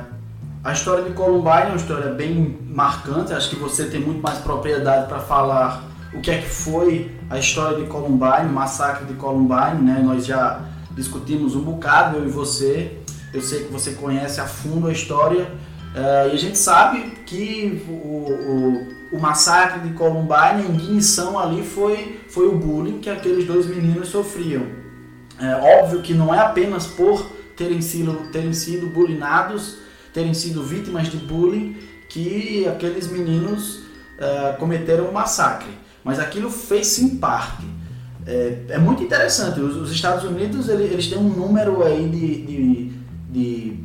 a 0.62 0.72
história 0.74 1.04
de 1.04 1.12
Columbine 1.14 1.62
é 1.62 1.66
uma 1.68 1.76
história 1.76 2.12
bem 2.12 2.58
marcante. 2.68 3.32
Acho 3.32 3.48
que 3.48 3.56
você 3.56 3.86
tem 3.86 4.00
muito 4.00 4.20
mais 4.20 4.38
propriedade 4.38 5.08
para 5.08 5.18
falar 5.18 5.91
o 6.14 6.20
que 6.20 6.30
é 6.30 6.38
que 6.38 6.48
foi 6.48 7.10
a 7.30 7.38
história 7.38 7.78
de 7.78 7.86
Columbine, 7.86 8.48
o 8.48 8.52
massacre 8.52 9.06
de 9.06 9.14
Columbine. 9.14 9.82
Né? 9.82 10.00
Nós 10.04 10.26
já 10.26 10.60
discutimos 10.90 11.54
um 11.56 11.62
bocado, 11.62 12.18
eu 12.18 12.26
e 12.26 12.30
você. 12.30 12.98
Eu 13.32 13.40
sei 13.40 13.64
que 13.64 13.72
você 13.72 13.92
conhece 13.92 14.40
a 14.40 14.46
fundo 14.46 14.88
a 14.88 14.92
história. 14.92 15.50
É, 15.94 16.28
e 16.28 16.32
a 16.32 16.36
gente 16.36 16.58
sabe 16.58 17.00
que 17.26 17.82
o, 17.88 17.92
o, 17.92 19.16
o, 19.16 19.20
massacre 19.20 19.80
de 19.80 19.94
Columbine, 19.94 20.62
a 20.62 20.74
ignição 20.74 21.38
ali 21.38 21.62
foi, 21.62 22.20
foi 22.28 22.46
o 22.48 22.56
bullying 22.56 22.98
que 22.98 23.10
aqueles 23.10 23.46
dois 23.46 23.66
meninos 23.66 24.08
sofriam. 24.08 24.66
É 25.38 25.80
óbvio 25.80 26.02
que 26.02 26.14
não 26.14 26.34
é 26.34 26.38
apenas 26.38 26.86
por 26.86 27.26
terem 27.56 27.80
sido, 27.82 28.30
terem 28.32 28.52
sido 28.52 28.86
bulinados, 28.86 29.78
terem 30.12 30.32
sido 30.32 30.62
vítimas 30.62 31.08
de 31.08 31.16
bullying, 31.16 31.76
que 32.08 32.66
aqueles 32.68 33.08
meninos 33.08 33.78
uh, 34.18 34.56
cometeram 34.58 35.08
um 35.08 35.12
massacre. 35.12 35.70
Mas 36.04 36.18
aquilo 36.18 36.50
fez-se 36.50 37.04
em 37.04 37.16
parte. 37.16 37.64
É, 38.26 38.58
é, 38.70 38.78
muito 38.78 39.02
interessante. 39.02 39.60
Os, 39.60 39.76
os 39.76 39.92
Estados 39.92 40.24
Unidos 40.24 40.68
eles, 40.68 40.92
eles, 40.92 41.06
têm 41.08 41.18
um 41.18 41.28
número 41.28 41.82
aí 41.82 42.08
de, 42.08 42.42
de, 42.42 42.92
de 43.30 43.80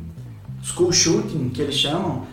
school 0.62 0.92
shooting, 0.92 1.48
que 1.48 1.62
eles 1.62 1.74
chamam, 1.74 2.26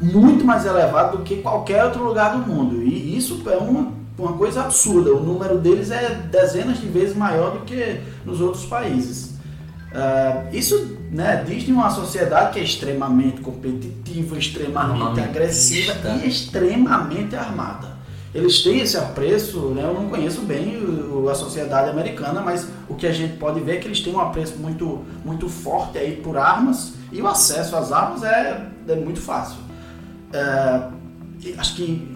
muito 0.00 0.44
mais 0.44 0.66
elevado 0.66 1.18
do 1.18 1.24
que 1.24 1.36
qualquer 1.36 1.84
outro 1.84 2.04
lugar 2.04 2.36
do 2.36 2.46
mundo. 2.46 2.82
E 2.82 3.16
isso 3.16 3.42
é 3.46 3.56
uma 3.56 4.02
uma 4.18 4.34
coisa 4.34 4.62
absurda. 4.62 5.12
O 5.12 5.22
número 5.22 5.58
deles 5.58 5.90
é 5.90 6.10
dezenas 6.30 6.80
de 6.80 6.86
vezes 6.86 7.16
maior 7.16 7.52
do 7.52 7.60
que 7.60 8.00
nos 8.24 8.40
outros 8.40 8.64
países. 8.64 9.32
Uh, 9.92 10.54
isso 10.54 10.96
né, 11.10 11.44
diz 11.46 11.64
de 11.64 11.72
uma 11.72 11.90
sociedade 11.90 12.54
que 12.54 12.60
é 12.60 12.62
extremamente 12.62 13.40
competitiva, 13.42 14.38
extremamente 14.38 15.20
agressiva 15.20 15.94
e 16.22 16.28
extremamente 16.28 17.36
armada. 17.36 17.91
Eles 18.34 18.62
têm 18.62 18.80
esse 18.80 18.96
apreço, 18.96 19.58
né, 19.70 19.84
eu 19.84 19.92
não 19.92 20.08
conheço 20.08 20.40
bem 20.40 20.80
a 21.30 21.34
sociedade 21.34 21.90
americana, 21.90 22.40
mas 22.40 22.66
o 22.88 22.94
que 22.94 23.06
a 23.06 23.12
gente 23.12 23.36
pode 23.36 23.60
ver 23.60 23.76
é 23.76 23.76
que 23.76 23.86
eles 23.86 24.00
têm 24.00 24.14
um 24.14 24.20
apreço 24.20 24.56
muito, 24.56 25.04
muito 25.24 25.48
forte 25.48 25.98
aí 25.98 26.16
por 26.16 26.38
armas 26.38 26.94
e 27.12 27.20
o 27.20 27.28
acesso 27.28 27.76
às 27.76 27.92
armas 27.92 28.22
é, 28.22 28.68
é 28.88 28.96
muito 28.96 29.20
fácil. 29.20 29.58
Uh, 30.32 30.92
acho 31.58 31.76
que 31.76 32.12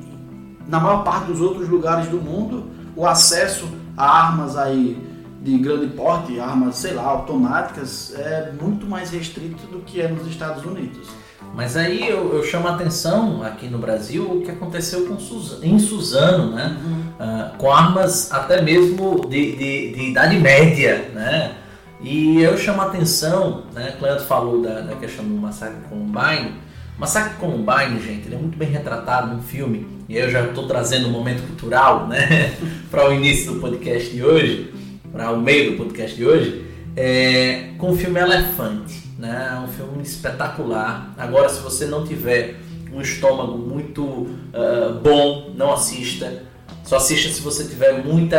na 0.66 0.80
maior 0.80 1.04
parte 1.04 1.26
dos 1.26 1.40
outros 1.40 1.68
lugares 1.68 2.08
do 2.08 2.16
mundo, 2.18 2.70
o 2.96 3.06
acesso 3.06 3.68
a 3.96 4.26
armas 4.26 4.56
aí 4.56 5.00
de 5.42 5.58
grande 5.58 5.88
porte, 5.88 6.40
armas, 6.40 6.76
sei 6.76 6.94
lá, 6.94 7.04
automáticas, 7.04 8.12
é 8.16 8.52
muito 8.60 8.86
mais 8.86 9.10
restrito 9.10 9.66
do 9.66 9.80
que 9.80 10.00
é 10.00 10.08
nos 10.08 10.26
Estados 10.26 10.64
Unidos. 10.64 11.08
Mas 11.54 11.76
aí 11.76 12.08
eu, 12.08 12.34
eu 12.34 12.44
chamo 12.44 12.68
a 12.68 12.74
atenção 12.74 13.42
aqui 13.42 13.66
no 13.66 13.78
Brasil 13.78 14.24
o 14.24 14.42
que 14.42 14.50
aconteceu 14.50 15.06
com 15.06 15.18
Suzano, 15.18 15.64
em 15.64 15.78
Suzano, 15.78 16.54
né? 16.54 16.76
Uhum. 16.84 17.00
Uh, 17.18 17.56
com 17.56 17.72
armas 17.72 18.30
até 18.30 18.60
mesmo 18.60 19.26
de, 19.26 19.56
de, 19.56 19.92
de, 19.94 20.02
idade 20.10 20.38
média, 20.38 21.10
né? 21.14 21.54
E 22.02 22.42
eu 22.42 22.58
chamo 22.58 22.82
a 22.82 22.86
atenção, 22.86 23.64
né? 23.72 23.94
Cleandro 23.98 24.24
falou 24.24 24.60
da, 24.60 24.80
da 24.82 24.94
questão 24.96 25.24
do 25.24 25.34
massacre 25.34 25.78
Columbine. 25.88 26.52
O 26.96 27.00
massacre 27.00 27.34
Columbine, 27.38 28.00
gente, 28.00 28.26
ele 28.26 28.34
é 28.34 28.38
muito 28.38 28.58
bem 28.58 28.68
retratado 28.68 29.34
no 29.34 29.42
filme. 29.42 29.86
E 30.08 30.16
eu 30.16 30.30
já 30.30 30.44
estou 30.44 30.68
trazendo 30.68 31.08
um 31.08 31.10
momento 31.10 31.42
cultural, 31.46 32.06
né? 32.06 32.54
para 32.90 33.08
o 33.08 33.14
início 33.14 33.54
do 33.54 33.60
podcast 33.60 34.10
de 34.10 34.22
hoje, 34.22 34.74
para 35.10 35.30
o 35.30 35.40
meio 35.40 35.70
do 35.70 35.76
podcast 35.78 36.14
de 36.14 36.26
hoje, 36.26 36.65
é, 36.96 37.70
com 37.78 37.90
o 37.92 37.96
filme 37.96 38.18
Elefante 38.18 39.06
né? 39.18 39.52
É 39.54 39.60
um 39.60 39.68
filme 39.68 40.02
espetacular. 40.02 41.14
Agora, 41.16 41.48
se 41.48 41.60
você 41.60 41.86
não 41.86 42.06
tiver 42.06 42.56
um 42.92 43.00
estômago 43.00 43.56
muito 43.58 44.02
uh, 44.04 45.00
bom, 45.02 45.52
não 45.54 45.72
assista. 45.72 46.44
Só 46.84 46.96
assista 46.96 47.32
se 47.32 47.40
você 47.40 47.64
tiver 47.64 48.04
muita 48.04 48.36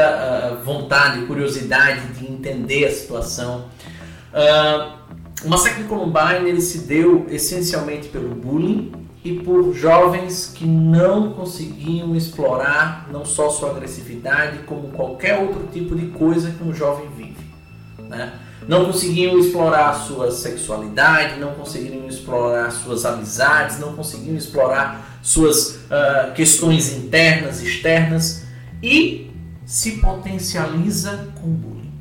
uh, 0.60 0.63
vontade, 0.63 1.26
curiosidade 1.26 2.13
de 2.13 2.32
entender 2.32 2.86
a 2.86 2.91
situação. 2.91 3.65
Uh, 4.32 4.98
o 5.43 5.50
massacre 5.50 5.84
de 5.84 5.89
Columbine 5.89 6.50
ele 6.50 6.62
se 6.62 6.80
deu 6.80 7.28
essencialmente 7.30 8.08
pelo 8.08 8.34
bullying 8.34 8.91
e 9.24 9.39
por 9.39 9.74
jovens 9.74 10.52
que 10.56 10.65
não 10.65 11.34
conseguiam 11.34 12.15
explorar 12.15 13.08
não 13.12 13.26
só 13.26 13.50
sua 13.50 13.72
agressividade, 13.72 14.60
como 14.60 14.89
qualquer 14.89 15.39
outro 15.39 15.67
tipo 15.72 15.96
de 15.96 16.08
coisa 16.08 16.52
que 16.52 16.63
um 16.63 16.74
jovem 16.74 17.08
vive. 17.15 17.46
Né? 18.00 18.32
Não 18.67 18.86
conseguiam 18.86 19.39
explorar 19.39 19.93
sua 19.93 20.30
sexualidade, 20.30 21.39
não 21.39 21.53
conseguiam 21.53 22.08
explorar 22.08 22.69
suas 22.71 23.06
amizades, 23.06 23.80
não 23.80 23.93
conseguiam 23.93 24.36
explorar 24.36 25.19
suas 25.21 25.75
uh, 25.86 26.34
questões 26.36 26.93
internas, 26.93 27.62
externas 27.62 28.45
e 28.84 29.32
se 29.65 29.93
potencializa 29.97 31.30
com 31.41 31.47
bullying. 31.47 31.93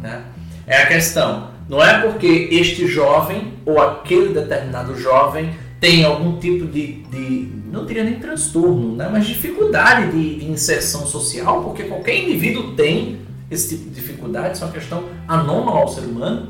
Né? 0.00 0.24
É 0.66 0.78
a 0.78 0.86
questão. 0.86 1.50
Não 1.68 1.82
é 1.82 2.00
porque 2.00 2.48
este 2.50 2.86
jovem 2.86 3.54
ou 3.64 3.80
aquele 3.80 4.32
determinado 4.34 4.98
jovem 4.98 5.54
tem 5.78 6.04
algum 6.04 6.38
tipo 6.38 6.66
de, 6.66 7.02
de 7.04 7.48
não 7.70 7.86
diria 7.86 8.04
nem 8.04 8.18
transtorno, 8.18 8.96
né? 8.96 9.08
mas 9.10 9.26
dificuldade 9.26 10.10
de, 10.10 10.40
de 10.40 10.50
inserção 10.50 11.06
social, 11.06 11.62
porque 11.62 11.84
qualquer 11.84 12.16
indivíduo 12.16 12.74
tem 12.74 13.20
esse 13.50 13.76
tipo 13.76 13.90
de 13.90 13.96
dificuldade, 13.96 14.54
isso 14.54 14.64
é 14.64 14.66
uma 14.66 14.72
questão 14.72 15.04
anômala 15.26 15.80
ao 15.80 15.88
ser 15.88 16.02
humano, 16.02 16.48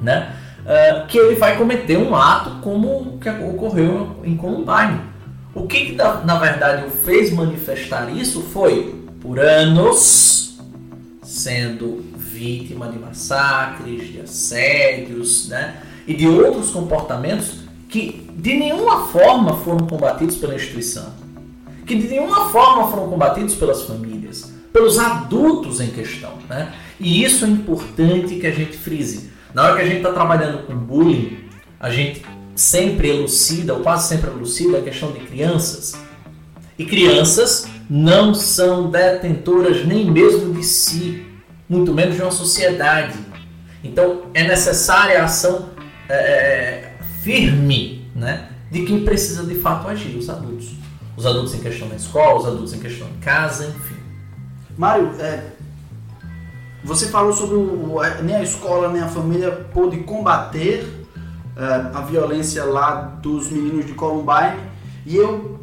né? 0.00 0.36
Uh, 0.62 1.06
que 1.08 1.18
ele 1.18 1.34
vai 1.34 1.58
cometer 1.58 1.98
um 1.98 2.14
ato 2.14 2.60
como 2.62 2.88
o 2.88 3.18
que 3.18 3.28
ocorreu 3.28 4.20
em 4.22 4.36
Columbine. 4.36 5.00
O 5.54 5.66
que, 5.66 5.86
que 5.86 5.92
na, 5.92 6.38
verdade 6.38 6.86
o 6.86 6.90
fez 6.90 7.32
manifestar 7.32 8.08
isso 8.10 8.42
foi, 8.42 8.94
por 9.20 9.40
anos, 9.40 10.58
sendo 11.22 12.04
vítima 12.16 12.88
de 12.88 12.98
massacres, 12.98 14.12
de 14.12 14.20
assédios, 14.20 15.48
né? 15.48 15.82
E 16.06 16.14
de 16.14 16.28
outros 16.28 16.70
comportamentos 16.70 17.62
que 17.88 18.26
de 18.34 18.54
nenhuma 18.54 19.06
forma 19.08 19.56
foram 19.58 19.86
combatidos 19.86 20.36
pela 20.36 20.54
instituição, 20.54 21.12
que 21.86 21.94
de 21.94 22.08
nenhuma 22.08 22.48
forma 22.48 22.88
foram 22.88 23.08
combatidos 23.08 23.54
pelas 23.54 23.82
famílias, 23.82 24.21
pelos 24.72 24.98
adultos 24.98 25.80
em 25.80 25.90
questão. 25.90 26.38
Né? 26.48 26.72
E 26.98 27.22
isso 27.24 27.44
é 27.44 27.48
importante 27.48 28.36
que 28.36 28.46
a 28.46 28.50
gente 28.52 28.76
frise. 28.76 29.30
Na 29.54 29.64
hora 29.64 29.76
que 29.76 29.82
a 29.82 29.84
gente 29.84 29.98
está 29.98 30.12
trabalhando 30.12 30.66
com 30.66 30.74
bullying, 30.74 31.38
a 31.78 31.90
gente 31.90 32.22
sempre 32.54 33.08
elucida, 33.08 33.74
ou 33.74 33.80
quase 33.80 34.08
sempre 34.08 34.30
elucida, 34.30 34.78
a 34.78 34.82
questão 34.82 35.12
de 35.12 35.20
crianças. 35.20 35.94
E 36.78 36.84
crianças 36.84 37.66
não 37.88 38.34
são 38.34 38.90
detentoras 38.90 39.84
nem 39.84 40.10
mesmo 40.10 40.54
de 40.54 40.64
si, 40.64 41.26
muito 41.68 41.92
menos 41.92 42.16
de 42.16 42.22
uma 42.22 42.30
sociedade. 42.30 43.18
Então 43.84 44.22
é 44.32 44.44
necessária 44.44 45.20
a 45.20 45.24
ação 45.24 45.70
é, 46.08 46.14
é 46.14 46.94
firme 47.22 48.06
né, 48.14 48.48
de 48.70 48.84
quem 48.84 49.04
precisa 49.04 49.44
de 49.44 49.56
fato 49.56 49.88
agir, 49.88 50.16
os 50.16 50.28
adultos. 50.30 50.70
Os 51.16 51.26
adultos 51.26 51.54
em 51.54 51.58
questão 51.58 51.88
na 51.88 51.96
escola, 51.96 52.40
os 52.40 52.46
adultos 52.46 52.72
em 52.72 52.78
questão 52.78 53.06
em 53.08 53.20
casa, 53.20 53.66
enfim. 53.66 53.91
Mário, 54.76 55.12
é, 55.18 55.42
você 56.84 57.08
falou 57.08 57.32
sobre 57.32 57.56
o, 57.56 58.00
nem 58.22 58.36
a 58.36 58.42
escola 58.42 58.90
nem 58.90 59.02
a 59.02 59.08
família 59.08 59.50
pôde 59.72 59.98
combater 59.98 61.06
é, 61.56 61.64
a 61.96 62.00
violência 62.00 62.64
lá 62.64 62.94
dos 63.22 63.50
meninos 63.50 63.86
de 63.86 63.92
Columbine 63.92 64.58
e 65.06 65.16
eu 65.16 65.60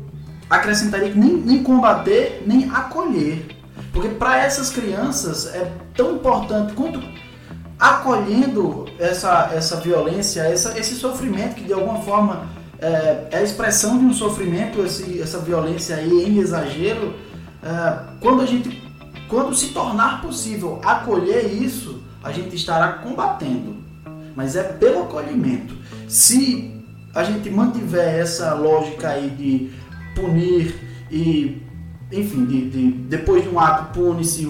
acrescentaria 0.50 1.12
que 1.12 1.18
nem, 1.18 1.34
nem 1.34 1.64
combater 1.64 2.44
nem 2.46 2.70
acolher, 2.70 3.48
porque 3.92 4.10
para 4.10 4.38
essas 4.38 4.70
crianças 4.70 5.48
é 5.54 5.72
tão 5.96 6.16
importante 6.16 6.74
quanto 6.74 7.02
acolhendo 7.80 8.86
essa, 9.00 9.52
essa 9.54 9.78
violência, 9.78 10.42
essa, 10.42 10.78
esse 10.78 10.96
sofrimento 10.96 11.56
que 11.56 11.64
de 11.64 11.74
alguma 11.74 12.02
forma 12.02 12.48
é, 12.80 13.28
é 13.32 13.38
a 13.38 13.42
expressão 13.42 13.98
de 13.98 14.06
um 14.06 14.14
sofrimento, 14.14 14.84
esse, 14.84 15.22
essa 15.22 15.40
violência 15.40 15.96
aí 15.96 16.26
em 16.26 16.40
exagero, 16.40 17.14
é, 17.64 18.00
quando 18.20 18.42
a 18.42 18.46
gente 18.46 18.89
quando 19.30 19.56
se 19.56 19.68
tornar 19.68 20.22
possível 20.22 20.82
acolher 20.84 21.46
isso, 21.46 22.02
a 22.24 22.32
gente 22.32 22.56
estará 22.56 22.94
combatendo. 22.94 23.78
Mas 24.36 24.56
é 24.56 24.64
pelo 24.64 25.04
acolhimento. 25.04 25.76
Se 26.08 26.84
a 27.14 27.24
gente 27.24 27.50
mantiver 27.50 28.20
essa 28.20 28.54
lógica 28.56 29.10
aí 29.10 29.30
de 29.30 29.70
punir 30.16 30.76
e, 31.12 31.62
enfim, 32.12 32.46
de, 32.46 32.70
de 32.70 32.92
depois 32.92 33.44
de 33.44 33.50
um 33.50 33.60
ato 33.60 33.94
pune-se 33.94 34.48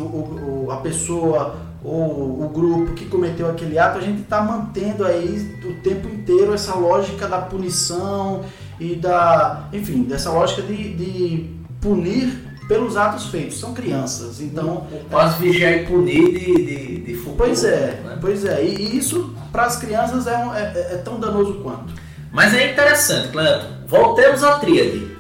a 0.72 0.78
pessoa 0.78 1.58
ou 1.84 2.44
o 2.44 2.50
grupo 2.50 2.94
que 2.94 3.06
cometeu 3.06 3.50
aquele 3.50 3.78
ato, 3.80 4.00
a 4.00 4.02
gente 4.02 4.22
está 4.22 4.42
mantendo 4.42 5.06
aí 5.06 5.58
o 5.64 5.82
tempo 5.82 6.08
inteiro 6.10 6.54
essa 6.54 6.76
lógica 6.76 7.28
da 7.28 7.40
punição 7.40 8.44
e 8.80 8.96
da, 8.96 9.70
enfim, 9.72 10.04
dessa 10.04 10.30
lógica 10.30 10.62
de, 10.62 10.94
de 10.94 11.50
punir 11.80 12.49
pelos 12.70 12.96
atos 12.96 13.26
feitos. 13.26 13.60
São 13.60 13.74
crianças, 13.74 14.40
então... 14.40 14.88
Quase 15.10 15.40
vigiar 15.40 15.74
e 15.74 15.86
punir 15.88 16.32
de, 16.32 16.54
de, 16.54 16.98
de 17.02 17.14
futuro. 17.16 17.38
Pois 17.38 17.64
é, 17.66 18.00
né? 18.06 18.18
pois 18.22 18.46
é. 18.46 18.64
E, 18.64 18.96
isso, 18.96 19.36
para 19.52 19.64
as 19.64 19.78
crianças, 19.78 20.28
é, 20.28 20.38
um, 20.38 20.54
é, 20.54 20.62
é, 20.76 20.94
é, 20.94 20.98
tão 20.98 21.20
danoso 21.20 21.56
quanto. 21.56 21.94
Mas 22.32 22.54
é 22.54 22.72
interessante, 22.72 23.30
Cleto. 23.30 23.66
Voltemos 23.88 24.44
à 24.44 24.60
tríade. 24.60 25.18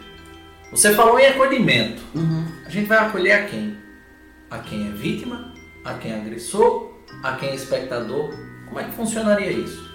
Você 0.69 0.93
falou 0.93 1.19
em 1.19 1.25
acolhimento. 1.25 1.99
Uhum. 2.13 2.45
A 2.67 2.69
gente 2.69 2.85
vai 2.85 2.99
acolher 2.99 3.31
a 3.31 3.45
quem? 3.47 3.75
A 4.51 4.59
quem 4.59 4.87
é 4.87 4.91
vítima, 4.91 5.51
a 5.83 5.95
quem 5.95 6.11
é 6.11 6.15
agressor, 6.21 6.91
a 7.23 7.33
quem 7.33 7.49
é 7.49 7.55
espectador. 7.55 8.29
Como 8.67 8.79
é 8.79 8.83
que 8.83 8.91
funcionaria 8.91 9.51
isso? 9.51 9.89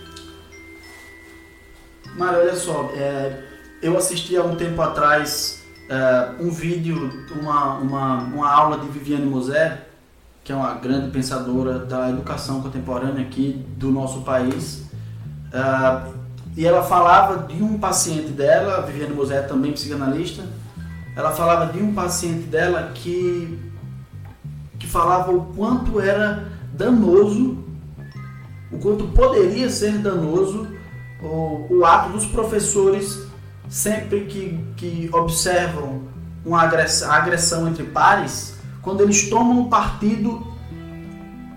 Mário, 2.16 2.40
olha 2.40 2.56
só, 2.56 2.90
é, 2.96 3.44
eu 3.80 3.96
assisti 3.96 4.36
há 4.36 4.42
um 4.42 4.56
tempo 4.56 4.82
atrás 4.82 5.63
uh, 5.90 6.42
um 6.44 6.50
vídeo, 6.50 7.10
uma, 7.40 7.74
uma, 7.74 8.18
uma 8.24 8.50
aula 8.50 8.78
de 8.78 8.88
Viviane 8.88 9.26
Moser, 9.26 9.86
que 10.42 10.52
é 10.52 10.56
uma 10.56 10.74
grande 10.74 11.10
pensadora 11.10 11.78
da 11.78 12.10
educação 12.10 12.60
contemporânea 12.60 13.22
aqui 13.22 13.64
do 13.76 13.90
nosso 13.90 14.22
país. 14.22 14.84
Uh, 15.52 16.14
e 16.56 16.64
ela 16.66 16.82
falava 16.82 17.46
de 17.46 17.62
um 17.62 17.78
paciente 17.78 18.28
dela, 18.28 18.82
Viviane 18.82 19.14
Moser 19.14 19.46
também 19.48 19.72
psicanalista, 19.72 20.44
ela 21.16 21.30
falava 21.30 21.72
de 21.72 21.82
um 21.82 21.94
paciente 21.94 22.44
dela 22.44 22.90
que, 22.94 23.58
que 24.78 24.86
falava 24.86 25.32
o 25.32 25.46
quanto 25.54 26.00
era 26.00 26.48
danoso, 26.72 27.64
o 28.70 28.78
quanto 28.78 29.04
poderia 29.08 29.70
ser 29.70 29.98
danoso 29.98 30.66
o, 31.22 31.66
o 31.70 31.84
ato 31.84 32.10
dos 32.10 32.26
professores 32.26 33.23
sempre 33.74 34.20
que, 34.26 34.64
que 34.76 35.10
observam 35.12 36.02
uma 36.46 36.62
agressão, 36.62 37.66
entre 37.66 37.82
pares, 37.82 38.54
quando 38.80 39.00
eles 39.00 39.28
tomam 39.28 39.68
partido 39.68 40.46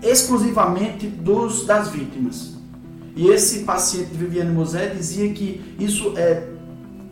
exclusivamente 0.02 1.06
dos, 1.06 1.64
das 1.64 1.90
vítimas. 1.90 2.56
E 3.14 3.28
esse 3.28 3.60
paciente 3.60 4.08
Viviane 4.14 4.50
Mosé 4.50 4.88
dizia 4.88 5.32
que 5.32 5.76
isso 5.78 6.14
é 6.16 6.42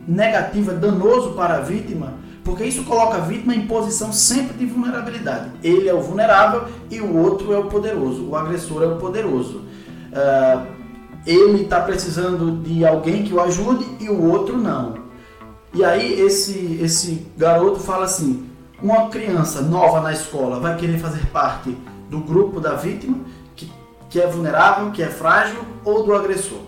negativo, 0.09 0.73
é 0.73 0.75
danoso 0.75 1.35
para 1.35 1.59
a 1.59 1.61
vítima, 1.61 2.15
porque 2.43 2.65
isso 2.65 2.83
coloca 2.83 3.19
a 3.19 3.21
vítima 3.21 3.55
em 3.55 3.65
posição 3.69 4.13
sempre 4.13 4.57
de 4.57 4.67
vulnerabilidade. 4.67 5.53
Ele 5.63 5.89
é 5.89 5.95
o 5.95 6.01
vulnerável 6.01 6.65
e 6.91 7.01
o 7.01 7.17
outro 7.17 7.53
é 7.53 7.59
o 7.59 7.67
poderoso, 7.67 8.29
o 8.29 8.35
agressor 8.35 8.83
é 8.83 8.87
o 8.89 8.97
poderoso. 8.97 9.59
Uh, 10.11 10.76
ele 11.27 11.63
está 11.63 11.81
precisando 11.81 12.63
de 12.63 12.87
alguém 12.87 13.25
que 13.25 13.35
o 13.35 13.41
ajude 13.41 13.85
e 13.99 14.09
o 14.09 14.23
outro 14.31 14.57
não. 14.57 14.95
E 15.75 15.85
aí 15.85 16.21
esse, 16.21 16.79
esse 16.81 17.27
garoto 17.37 17.81
fala 17.81 18.05
assim, 18.05 18.49
uma 18.81 19.09
criança 19.09 19.61
nova 19.61 20.01
na 20.01 20.13
escola 20.13 20.61
vai 20.61 20.77
querer 20.77 20.99
fazer 20.99 21.27
parte 21.27 21.77
do 22.09 22.21
grupo 22.21 22.61
da 22.61 22.75
vítima, 22.75 23.19
que, 23.57 23.71
que 24.09 24.21
é 24.21 24.27
vulnerável, 24.27 24.93
que 24.93 25.03
é 25.03 25.09
frágil, 25.09 25.61
ou 25.85 26.05
do 26.05 26.15
agressor. 26.15 26.61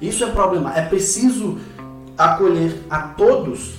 Isso 0.00 0.22
é 0.24 0.30
problema. 0.30 0.74
É 0.76 0.82
preciso 0.82 1.58
acolher 2.16 2.84
a 2.90 3.00
todos, 3.00 3.76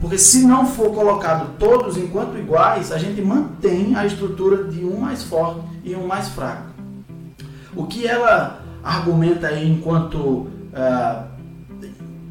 porque 0.00 0.18
se 0.18 0.44
não 0.44 0.66
for 0.66 0.92
colocado 0.92 1.56
todos 1.58 1.96
enquanto 1.96 2.36
iguais, 2.36 2.90
a 2.90 2.98
gente 2.98 3.22
mantém 3.22 3.94
a 3.94 4.04
estrutura 4.04 4.64
de 4.64 4.84
um 4.84 4.98
mais 4.98 5.22
forte 5.22 5.60
e 5.84 5.94
um 5.94 6.06
mais 6.06 6.28
fraco. 6.28 6.68
O 7.76 7.86
que 7.86 8.06
ela 8.06 8.67
argumenta 8.88 9.48
aí 9.48 9.70
enquanto 9.70 10.16
uh, 10.16 11.24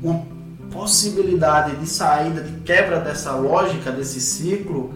uma 0.01 0.25
possibilidade 0.71 1.75
de 1.75 1.85
saída, 1.87 2.41
de 2.41 2.61
quebra 2.61 2.99
dessa 2.99 3.31
lógica, 3.35 3.91
desse 3.91 4.19
ciclo, 4.19 4.93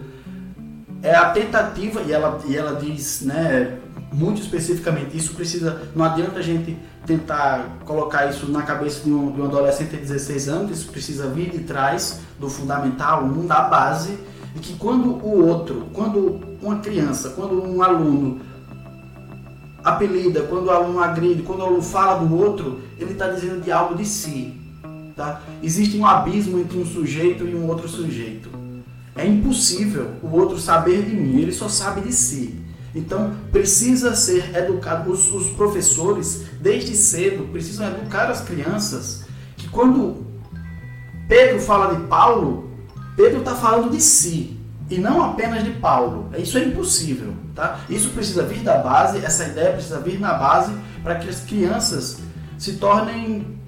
é 1.02 1.14
a 1.14 1.30
tentativa, 1.30 2.02
e 2.02 2.12
ela, 2.12 2.40
e 2.46 2.56
ela 2.56 2.80
diz, 2.80 3.22
né, 3.22 3.78
muito 4.12 4.40
especificamente, 4.40 5.16
isso 5.16 5.34
precisa, 5.34 5.82
não 5.94 6.04
adianta 6.04 6.40
a 6.40 6.42
gente 6.42 6.76
tentar 7.06 7.78
colocar 7.84 8.26
isso 8.26 8.50
na 8.50 8.62
cabeça 8.62 9.02
de 9.04 9.12
um, 9.12 9.30
de 9.32 9.40
um 9.40 9.44
adolescente 9.44 9.90
de 9.90 9.98
16 9.98 10.48
anos, 10.48 10.78
isso 10.78 10.90
precisa 10.90 11.28
vir 11.28 11.50
de 11.50 11.60
trás 11.60 12.20
do 12.38 12.48
fundamental, 12.48 13.28
da 13.28 13.62
base, 13.62 14.18
e 14.54 14.58
que 14.58 14.74
quando 14.74 15.08
o 15.24 15.46
outro, 15.46 15.88
quando 15.92 16.40
uma 16.60 16.78
criança, 16.78 17.30
quando 17.30 17.62
um 17.62 17.82
aluno 17.82 18.40
apelida, 19.84 20.42
quando 20.42 20.66
o 20.66 20.70
aluno 20.70 21.00
agride, 21.00 21.42
quando 21.42 21.60
o 21.60 21.64
aluno 21.64 21.82
fala 21.82 22.24
do 22.24 22.34
outro, 22.36 22.80
ele 22.98 23.12
está 23.12 23.28
dizendo 23.28 23.62
de 23.62 23.70
algo 23.72 23.94
de 23.94 24.04
si. 24.04 24.54
Tá? 25.16 25.42
Existe 25.62 25.96
um 25.96 26.06
abismo 26.06 26.58
entre 26.58 26.78
um 26.78 26.86
sujeito 26.86 27.44
e 27.44 27.54
um 27.54 27.66
outro 27.68 27.88
sujeito. 27.88 28.48
É 29.14 29.26
impossível 29.26 30.12
o 30.22 30.28
outro 30.28 30.58
saber 30.58 31.02
de 31.02 31.14
mim, 31.14 31.40
ele 31.40 31.52
só 31.52 31.68
sabe 31.68 32.00
de 32.00 32.12
si. 32.12 32.60
Então 32.94 33.34
precisa 33.50 34.14
ser 34.14 34.54
educado. 34.56 35.10
Os, 35.10 35.32
os 35.32 35.48
professores, 35.48 36.46
desde 36.60 36.94
cedo, 36.94 37.48
precisam 37.50 37.88
educar 37.88 38.30
as 38.30 38.42
crianças 38.42 39.24
que 39.56 39.68
quando 39.68 40.26
Pedro 41.28 41.60
fala 41.60 41.94
de 41.94 42.02
Paulo, 42.06 42.70
Pedro 43.16 43.40
está 43.40 43.54
falando 43.54 43.90
de 43.90 44.00
si 44.00 44.61
e 44.92 44.98
não 44.98 45.22
apenas 45.22 45.64
de 45.64 45.70
Paulo. 45.70 46.30
Isso 46.36 46.58
é 46.58 46.64
impossível. 46.64 47.32
Tá? 47.54 47.80
Isso 47.88 48.10
precisa 48.10 48.42
vir 48.44 48.60
da 48.60 48.78
base, 48.78 49.24
essa 49.24 49.44
ideia 49.44 49.72
precisa 49.72 50.00
vir 50.00 50.20
na 50.20 50.34
base 50.34 50.72
para 51.02 51.16
que 51.16 51.28
as 51.28 51.40
crianças 51.40 52.18
se 52.58 52.74
tornem 52.74 53.58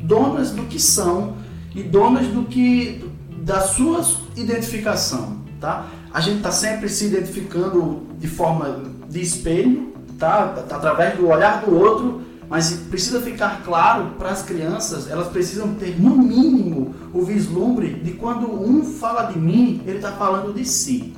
donas 0.00 0.50
do 0.50 0.64
que 0.64 0.78
são 0.78 1.36
e 1.74 1.82
donas 1.82 2.26
do 2.28 2.44
que 2.44 3.04
da 3.38 3.60
sua 3.60 4.04
identificação, 4.36 5.38
tá? 5.60 5.86
A 6.12 6.20
gente 6.20 6.38
está 6.38 6.52
sempre 6.52 6.88
se 6.88 7.06
identificando 7.06 8.06
de 8.18 8.28
forma 8.28 8.82
de 9.08 9.20
espelho, 9.20 9.92
tá? 10.18 10.64
Através 10.70 11.16
do 11.16 11.28
olhar 11.28 11.62
do 11.62 11.74
outro, 11.74 12.22
mas 12.52 12.70
precisa 12.90 13.18
ficar 13.22 13.62
claro 13.64 14.10
para 14.18 14.28
as 14.28 14.42
crianças, 14.42 15.10
elas 15.10 15.28
precisam 15.28 15.74
ter 15.76 15.98
no 15.98 16.16
mínimo 16.18 16.94
o 17.10 17.24
vislumbre 17.24 17.94
de 17.94 18.10
quando 18.12 18.46
um 18.52 18.84
fala 18.84 19.22
de 19.32 19.38
mim, 19.38 19.80
ele 19.86 19.96
está 19.96 20.12
falando 20.12 20.52
de 20.52 20.66
si. 20.66 21.14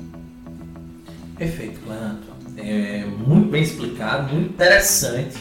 Perfeito, 1.37 1.81
Cleanto. 1.81 2.33
É 2.57 3.05
muito 3.27 3.49
bem 3.49 3.61
explicado, 3.61 4.33
muito 4.33 4.53
interessante 4.53 5.37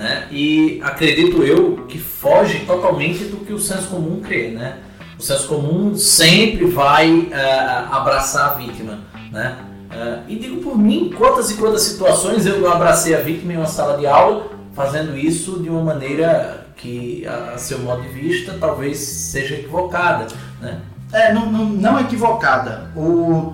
né? 0.00 0.26
E 0.30 0.80
acredito 0.82 1.42
eu 1.42 1.84
que 1.86 1.98
foge 1.98 2.60
totalmente 2.60 3.24
do 3.24 3.44
que 3.44 3.52
o 3.52 3.58
senso 3.58 3.88
comum 3.88 4.20
crê, 4.20 4.48
né? 4.48 4.78
O 5.18 5.22
senso 5.22 5.46
comum 5.46 5.94
sempre 5.94 6.64
vai 6.64 7.10
uh, 7.10 7.92
abraçar 7.94 8.52
a 8.52 8.54
vítima, 8.54 9.00
né? 9.30 9.58
Uh, 9.90 10.22
e 10.26 10.36
digo 10.36 10.62
por 10.62 10.78
mim, 10.78 11.12
quantas 11.14 11.50
e 11.50 11.54
quantas 11.54 11.82
situações 11.82 12.46
eu 12.46 12.70
abracei 12.72 13.14
a 13.14 13.20
vítima 13.20 13.52
em 13.52 13.56
uma 13.56 13.66
sala 13.66 13.98
de 13.98 14.06
aula, 14.06 14.59
fazendo 14.80 15.14
isso 15.14 15.60
de 15.60 15.68
uma 15.68 15.82
maneira 15.82 16.66
que, 16.74 17.26
a, 17.26 17.58
seu 17.58 17.80
modo 17.80 18.00
de 18.00 18.08
vista, 18.08 18.56
talvez 18.58 18.98
seja 18.98 19.56
equivocada, 19.56 20.26
né? 20.58 20.80
É, 21.12 21.34
não, 21.34 21.52
não, 21.52 21.66
não 21.66 22.00
equivocada. 22.00 22.90
O, 22.96 23.52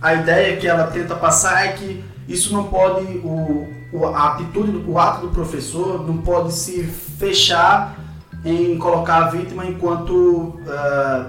a 0.00 0.14
ideia 0.14 0.56
que 0.56 0.68
ela 0.68 0.86
tenta 0.86 1.16
passar 1.16 1.66
é 1.66 1.72
que 1.72 2.04
isso 2.28 2.52
não 2.52 2.64
pode, 2.64 3.04
o, 3.24 3.66
a 4.14 4.34
atitude, 4.34 4.84
o 4.86 4.96
ato 4.98 5.26
do 5.26 5.32
professor 5.32 6.06
não 6.06 6.18
pode 6.18 6.52
se 6.52 6.84
fechar 6.84 7.96
em 8.44 8.78
colocar 8.78 9.24
a 9.24 9.28
vítima 9.30 9.66
enquanto 9.66 10.12
uh, 10.12 11.26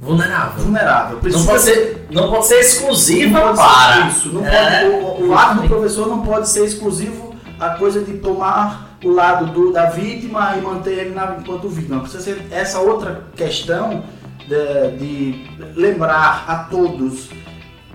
vulnerável. 0.00 0.64
Vulnerável. 0.64 1.18
Precisa 1.18 1.44
não 1.44 1.52
pode 1.52 1.62
ser, 1.62 2.06
não 2.10 2.30
pode 2.30 2.46
ser 2.46 2.58
exclusiva 2.58 3.40
pode 3.40 3.56
para. 3.56 3.94
Ser 3.94 4.08
isso. 4.08 4.28
Não 4.32 4.44
é, 4.44 4.90
pode, 4.90 5.22
o, 5.22 5.28
o 5.28 5.34
ato 5.38 5.62
do 5.62 5.68
professor 5.68 6.08
não 6.08 6.22
pode 6.22 6.48
ser 6.48 6.64
exclusivo 6.64 7.25
a 7.58 7.70
coisa 7.70 8.02
de 8.02 8.14
tomar 8.18 8.98
o 9.04 9.10
lado 9.10 9.52
do, 9.52 9.72
da 9.72 9.86
vítima 9.86 10.56
e 10.56 10.60
manter 10.60 10.98
ele 10.98 11.14
na, 11.14 11.36
enquanto 11.40 11.68
vítima. 11.68 12.00
Precisa 12.00 12.22
ser 12.22 12.46
essa 12.50 12.80
outra 12.80 13.24
questão 13.34 14.04
de, 14.48 14.96
de 14.98 15.74
lembrar 15.74 16.44
a 16.48 16.64
todos 16.64 17.28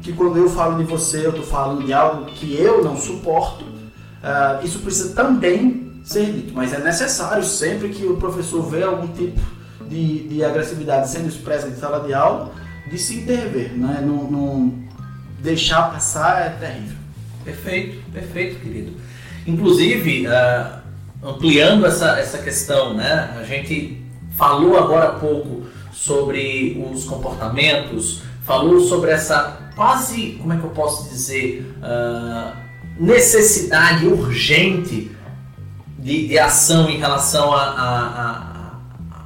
que 0.02 0.12
quando 0.14 0.38
eu 0.38 0.50
falo 0.50 0.78
de 0.78 0.84
você, 0.84 1.26
eu 1.26 1.30
estou 1.30 1.46
falando 1.46 1.86
de 1.86 1.94
algo 1.94 2.26
que 2.26 2.56
eu 2.56 2.84
não 2.84 2.98
suporto. 2.98 3.64
Uh, 3.64 4.66
isso 4.66 4.80
precisa 4.80 5.14
também 5.14 5.92
ser 6.04 6.26
dito, 6.32 6.54
mas 6.54 6.74
é 6.74 6.80
necessário 6.80 7.44
sempre 7.44 7.90
que 7.90 8.06
o 8.06 8.18
professor 8.18 8.64
vê 8.64 8.84
algum 8.84 9.08
tipo 9.08 9.40
de, 9.88 10.28
de 10.28 10.44
agressividade 10.44 11.10
sendo 11.10 11.28
expressa 11.28 11.68
em 11.68 11.76
sala 11.76 12.06
de 12.06 12.14
aula, 12.14 12.52
de 12.90 12.98
se 12.98 13.20
intervir, 13.20 13.74
né? 13.74 14.04
não, 14.06 14.24
não 14.30 14.74
deixar 15.40 15.92
passar 15.92 16.42
é 16.42 16.50
terrível. 16.50 16.98
Perfeito, 17.44 18.12
perfeito, 18.12 18.60
querido. 18.60 18.94
Inclusive, 19.52 20.28
uh, 20.28 20.82
ampliando 21.24 21.86
essa, 21.86 22.20
essa 22.20 22.38
questão, 22.38 22.94
né? 22.94 23.36
a 23.38 23.44
gente 23.44 24.02
falou 24.38 24.78
agora 24.78 25.10
há 25.10 25.14
pouco 25.14 25.66
sobre 25.92 26.82
os 26.92 27.04
comportamentos, 27.04 28.22
falou 28.44 28.80
sobre 28.80 29.12
essa 29.12 29.72
quase, 29.76 30.38
como 30.42 30.54
é 30.54 30.58
que 30.58 30.64
eu 30.64 30.70
posso 30.70 31.10
dizer, 31.10 31.66
uh, 31.78 32.56
necessidade 32.98 34.06
urgente 34.08 35.12
de, 36.00 36.28
de, 36.28 36.40
ação 36.40 36.90
em 36.90 36.98
relação 36.98 37.54
a, 37.54 37.62
a, 37.62 38.00
a, 38.08 39.24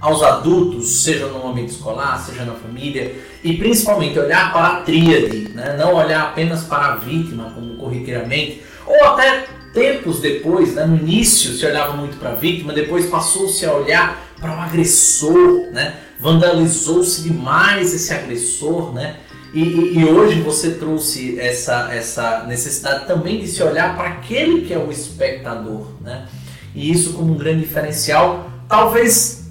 aos 0.00 0.22
adultos, 0.22 1.02
seja 1.02 1.26
no 1.26 1.48
ambiente 1.48 1.70
escolar, 1.70 2.18
seja 2.18 2.44
na 2.44 2.54
família, 2.54 3.14
e 3.42 3.56
principalmente 3.56 4.18
olhar 4.18 4.52
para 4.52 4.66
a 4.66 4.80
tríade, 4.82 5.48
né? 5.54 5.76
não 5.78 5.94
olhar 5.94 6.22
apenas 6.22 6.64
para 6.64 6.92
a 6.92 6.96
vítima, 6.96 7.50
como 7.54 7.76
corriqueiramente, 7.76 8.62
ou 8.86 9.04
até 9.04 9.46
tempos 9.72 10.20
depois, 10.20 10.74
né? 10.74 10.86
no 10.86 10.96
início 10.96 11.52
se 11.52 11.66
olhava 11.66 11.96
muito 11.96 12.16
para 12.16 12.30
a 12.30 12.34
vítima, 12.34 12.72
depois 12.72 13.06
passou-se 13.06 13.64
a 13.66 13.72
olhar 13.72 14.22
para 14.40 14.56
o 14.56 14.60
agressor, 14.60 15.70
né? 15.72 15.96
vandalizou-se 16.20 17.22
demais 17.22 17.92
esse 17.92 18.12
agressor, 18.12 18.92
né? 18.92 19.16
E, 19.52 19.98
e, 19.98 20.04
hoje 20.04 20.40
você 20.40 20.72
trouxe 20.72 21.38
essa, 21.38 21.94
essa 21.94 22.44
necessidade 22.44 23.06
também 23.06 23.38
de 23.38 23.46
se 23.46 23.62
olhar 23.62 23.94
para 23.94 24.08
aquele 24.08 24.62
que 24.62 24.74
é 24.74 24.78
o 24.78 24.90
espectador, 24.90 25.92
né? 26.00 26.26
E 26.74 26.90
isso 26.90 27.12
como 27.12 27.32
um 27.32 27.36
grande 27.36 27.60
diferencial, 27.60 28.50
talvez 28.68 29.48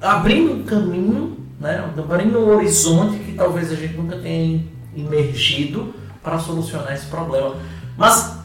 abrindo 0.00 0.54
um 0.54 0.62
caminho, 0.64 1.38
né? 1.60 1.88
abrindo 1.96 2.38
um 2.38 2.56
horizonte 2.56 3.18
que 3.18 3.32
talvez 3.32 3.70
a 3.70 3.76
gente 3.76 3.96
nunca 3.96 4.16
tenha 4.16 4.64
emergido 4.96 5.94
para 6.22 6.38
solucionar 6.38 6.92
esse 6.92 7.06
problema. 7.06 7.56
Mas 7.96 8.36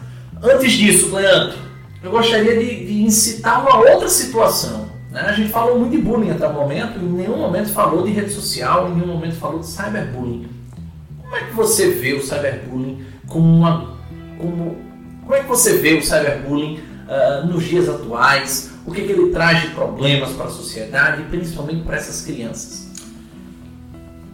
antes 0.41 0.71
disso, 0.73 1.13
Leandro, 1.13 1.57
eu 2.03 2.11
gostaria 2.11 2.57
de, 2.57 2.85
de 2.85 3.03
incitar 3.03 3.61
uma 3.61 3.77
outra 3.91 4.07
situação. 4.07 4.89
Né? 5.11 5.21
A 5.21 5.33
gente 5.33 5.49
falou 5.49 5.77
muito 5.77 5.91
de 5.91 6.01
bullying 6.01 6.31
até 6.31 6.47
o 6.47 6.53
momento, 6.53 6.99
em 6.99 7.11
nenhum 7.11 7.37
momento 7.37 7.69
falou 7.69 8.03
de 8.03 8.11
rede 8.11 8.31
social, 8.31 8.89
em 8.89 8.95
nenhum 8.95 9.07
momento 9.07 9.35
falou 9.35 9.59
de 9.59 9.67
cyberbullying. 9.67 10.49
Como 11.21 11.35
é 11.35 11.43
que 11.45 11.53
você 11.53 11.91
vê 11.91 12.13
o 12.13 12.21
cyberbullying 12.21 13.05
como 13.27 13.45
uma. 13.45 13.97
Como, 14.37 14.77
como 15.21 15.35
é 15.35 15.41
que 15.41 15.47
você 15.47 15.77
vê 15.77 15.93
o 15.93 16.01
cyberbullying 16.01 16.79
uh, 17.07 17.47
nos 17.47 17.63
dias 17.63 17.87
atuais? 17.87 18.71
O 18.85 18.91
que, 18.91 19.03
que 19.03 19.11
ele 19.11 19.31
traz 19.31 19.61
de 19.61 19.67
problemas 19.69 20.31
para 20.31 20.45
a 20.45 20.49
sociedade 20.49 21.21
e 21.21 21.25
principalmente 21.25 21.83
para 21.83 21.97
essas 21.97 22.21
crianças? 22.25 22.89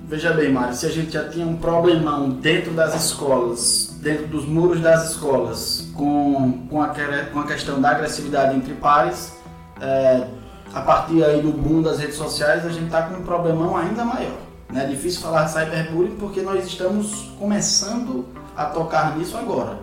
Veja 0.08 0.32
bem, 0.32 0.52
Mário, 0.52 0.74
se 0.74 0.86
a 0.86 0.90
gente 0.90 1.12
já 1.12 1.28
tinha 1.28 1.46
um 1.46 1.58
problemão 1.58 2.30
dentro 2.30 2.72
das 2.72 2.96
escolas, 2.96 3.87
dentro 4.08 4.28
dos 4.28 4.46
muros 4.46 4.80
das 4.80 5.12
escolas, 5.12 5.90
com, 5.94 6.66
com, 6.70 6.82
a, 6.82 6.94
com 7.34 7.40
a 7.40 7.44
questão 7.46 7.82
da 7.82 7.92
agressividade 7.92 8.56
entre 8.56 8.74
pares, 8.76 9.34
é, 9.82 10.26
a 10.74 10.80
partir 10.80 11.22
aí 11.26 11.42
do 11.42 11.52
boom 11.52 11.82
das 11.82 12.00
redes 12.00 12.16
sociais, 12.16 12.66
a 12.66 12.70
gente 12.70 12.86
está 12.86 13.02
com 13.02 13.16
um 13.16 13.24
problemão 13.24 13.76
ainda 13.76 14.06
maior. 14.06 14.38
Né? 14.72 14.86
É 14.86 14.88
difícil 14.88 15.22
falar 15.22 15.44
de 15.44 15.52
cyberbullying 15.52 16.16
porque 16.16 16.42
nós 16.42 16.66
estamos 16.66 17.34
começando 17.38 18.26
a 18.56 18.66
tocar 18.66 19.18
nisso 19.18 19.38
agora. 19.38 19.80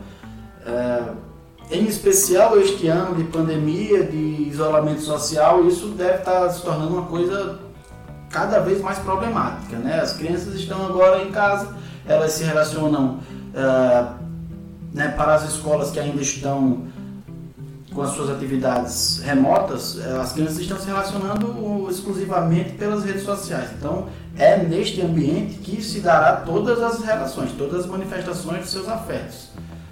É, 0.67 1.03
em 1.71 1.85
especial 1.85 2.59
este 2.59 2.89
ano 2.89 3.15
de 3.15 3.25
pandemia, 3.25 4.05
de 4.05 4.49
isolamento 4.49 5.03
social, 5.03 5.67
isso 5.67 5.89
deve 5.89 6.19
estar 6.19 6.49
se 6.49 6.63
tornando 6.63 6.95
uma 6.95 7.07
coisa 7.07 7.59
cada 8.31 8.59
vez 8.61 8.81
mais 8.81 8.99
problemática. 9.01 9.77
Né? 9.77 10.01
As 10.01 10.15
crianças 10.15 10.55
estão 10.55 10.87
agora 10.87 11.23
em 11.23 11.31
casa, 11.31 11.77
elas 12.07 12.33
se 12.33 12.45
relacionam 12.45 13.21
uh, 13.55 14.15
né, 14.93 15.09
para 15.09 15.35
as 15.35 15.49
escolas 15.49 15.91
que 15.91 15.99
ainda 15.99 16.21
estão 16.21 16.87
com 17.95 18.03
as 18.03 18.11
suas 18.11 18.29
atividades 18.29 19.21
remotas, 19.21 19.99
eh, 20.01 20.19
as 20.21 20.33
crianças 20.33 20.59
estão 20.59 20.77
se 20.79 20.87
relacionando 20.87 21.89
exclusivamente 21.89 22.73
pelas 22.73 23.05
redes 23.05 23.23
sociais. 23.23 23.71
Então, 23.79 24.09
é 24.37 24.57
neste 24.57 25.01
ambiente 25.01 25.59
que 25.59 25.81
se 25.81 26.01
dará 26.01 26.37
todas 26.37 26.83
as 26.83 27.03
relações, 27.05 27.53
todas 27.53 27.85
as 27.85 27.87
manifestações 27.87 28.63
dos 28.63 28.71
seus 28.71 28.89
afetos. 28.89 29.51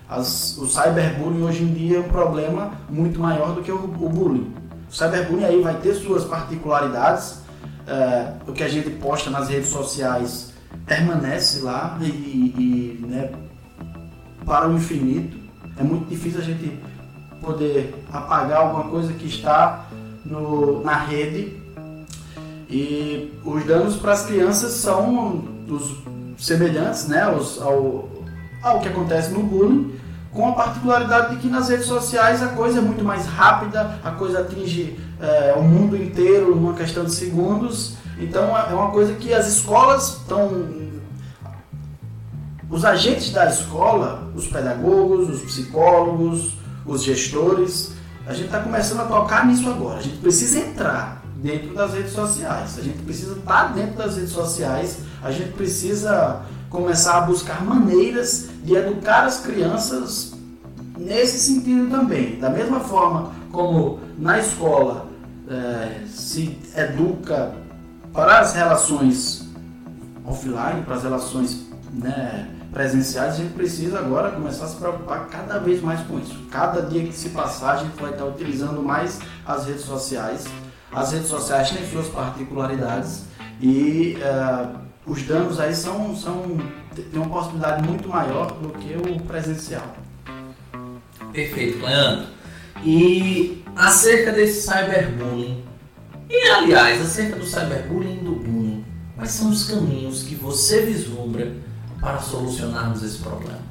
As, 0.09 0.59
o 0.59 0.67
cyberbullying 0.67 1.43
hoje 1.43 1.63
em 1.63 1.73
dia 1.73 1.99
é 1.99 2.01
um 2.01 2.09
problema 2.09 2.73
muito 2.91 3.21
maior 3.21 3.55
do 3.55 3.63
que 3.63 3.71
o, 3.71 3.77
o 3.77 4.09
bullying. 4.09 4.53
O 4.91 4.95
cyberbullying 4.95 5.45
aí 5.45 5.63
vai 5.63 5.77
ter 5.77 5.95
suas 5.95 6.25
particularidades. 6.25 7.41
É, 7.87 8.33
o 8.47 8.53
que 8.53 8.63
a 8.63 8.69
gente 8.69 8.91
posta 8.91 9.31
nas 9.31 9.49
redes 9.49 9.69
sociais 9.69 10.53
permanece 10.87 11.61
lá 11.61 11.99
e, 12.01 12.07
e 12.07 13.07
né, 13.07 13.31
para 14.45 14.69
o 14.69 14.75
infinito. 14.75 15.37
É 15.77 15.83
muito 15.83 16.09
difícil 16.09 16.41
a 16.41 16.45
gente 16.45 16.79
poder 17.41 17.95
apagar 18.13 18.59
alguma 18.59 18.85
coisa 18.85 19.13
que 19.13 19.27
está 19.27 19.87
no, 20.25 20.83
na 20.83 20.97
rede. 20.97 21.57
E 22.71 23.33
os 23.45 23.65
danos 23.65 23.97
para 23.97 24.13
as 24.13 24.25
crianças 24.25 24.73
são 24.73 25.45
os 25.69 26.03
semelhantes 26.39 27.07
né, 27.09 27.29
os, 27.29 27.61
ao, 27.61 28.09
ao 28.63 28.81
que 28.81 28.89
acontece 28.89 29.31
no 29.31 29.43
bullying, 29.43 29.95
com 30.33 30.49
a 30.49 30.53
particularidade 30.53 31.35
de 31.35 31.43
que 31.43 31.49
nas 31.49 31.69
redes 31.69 31.87
sociais 31.87 32.43
a 32.43 32.49
coisa 32.49 32.79
é 32.79 32.83
muito 32.83 33.05
mais 33.05 33.27
rápida, 33.27 33.99
a 34.03 34.11
coisa 34.13 34.41
atinge 34.41 34.99
é, 35.21 35.55
o 35.57 35.63
mundo 35.63 35.97
inteiro 35.97 36.55
numa 36.55 36.75
questão 36.75 37.05
de 37.05 37.13
segundos. 37.13 37.97
Então 38.19 38.57
é 38.57 38.73
uma 38.73 38.91
coisa 38.91 39.15
que 39.15 39.33
as 39.33 39.47
escolas 39.47 40.19
estão. 40.19 40.82
Os 42.73 42.87
agentes 42.87 43.31
da 43.31 43.51
escola, 43.51 44.27
os 44.35 44.47
pedagogos, 44.47 45.29
os 45.29 45.43
psicólogos, 45.43 46.55
os 46.87 47.03
gestores, 47.03 47.93
a 48.27 48.33
gente 48.33 48.47
está 48.47 48.61
começando 48.61 49.01
a 49.01 49.05
tocar 49.05 49.47
nisso 49.47 49.69
agora. 49.69 49.99
A 49.99 50.03
gente 50.03 50.17
precisa 50.17 50.61
entrar 50.61 51.23
dentro 51.37 51.75
das 51.75 51.93
redes 51.93 52.13
sociais, 52.13 52.79
a 52.79 52.83
gente 52.83 53.03
precisa 53.03 53.33
estar 53.35 53.69
tá 53.69 53.73
dentro 53.75 53.97
das 53.97 54.17
redes 54.17 54.31
sociais, 54.31 55.01
a 55.23 55.31
gente 55.31 55.53
precisa 55.53 56.41
começar 56.71 57.19
a 57.19 57.21
buscar 57.21 57.63
maneiras 57.63 58.49
de 58.65 58.75
educar 58.75 59.25
as 59.25 59.41
crianças 59.41 60.33
nesse 60.97 61.41
sentido 61.41 61.91
também. 61.91 62.39
Da 62.39 62.49
mesma 62.49 62.81
forma 62.81 63.33
como 63.53 64.01
na 64.17 64.39
escola 64.39 65.09
é, 65.47 66.07
se 66.09 66.57
educa 66.75 67.53
para 68.15 68.41
as 68.41 68.55
relações 68.55 69.47
offline, 70.25 70.83
para 70.87 70.95
as 70.95 71.03
relações 71.03 71.67
né, 71.93 72.49
presenciais, 72.73 73.35
a 73.35 73.37
gente 73.37 73.53
precisa 73.53 73.99
agora 73.99 74.31
começar 74.31 74.65
a 74.65 74.69
se 74.69 74.77
preocupar 74.77 75.29
cada 75.29 75.59
vez 75.59 75.83
mais 75.83 76.01
com 76.01 76.19
isso. 76.19 76.47
Cada 76.51 76.83
dia 76.83 77.05
que 77.05 77.13
se 77.13 77.29
passar, 77.29 77.75
a 77.75 77.77
gente 77.85 78.01
vai 78.01 78.11
estar 78.11 78.25
utilizando 78.25 78.83
mais 78.83 79.21
as 79.47 79.67
redes 79.67 79.83
sociais. 79.83 80.47
As 80.91 81.13
redes 81.13 81.29
sociais 81.29 81.71
têm 81.71 81.87
suas 81.89 82.09
particularidades 82.09 83.25
e 83.61 84.17
uh, 84.19 84.79
os 85.07 85.23
danos 85.23 85.61
aí 85.61 85.75
são, 85.75 86.17
são 86.17 86.59
tem 86.95 87.21
uma 87.21 87.29
possibilidade 87.29 87.87
muito 87.87 88.09
maior 88.09 88.53
do 88.53 88.71
que 88.71 88.95
o 88.95 89.21
presencial. 89.23 89.97
Perfeito, 91.33 91.85
Leandro. 91.85 92.27
E 92.85 93.63
acerca 93.77 94.33
desse 94.33 94.67
cyberbullying, 94.67 95.65
e 96.29 96.49
aliás, 96.49 97.01
acerca 97.01 97.37
do 97.37 97.45
cyberbullying 97.45 98.21
e 98.21 98.25
do 98.25 98.33
bullying, 98.33 98.85
quais 99.17 99.31
são 99.31 99.51
os 99.51 99.65
caminhos 99.65 100.23
que 100.25 100.35
você 100.35 100.83
vislumbra 100.83 101.53
para 102.03 102.19
solucionarmos 102.19 103.03
esse 103.03 103.19
problema? 103.19 103.63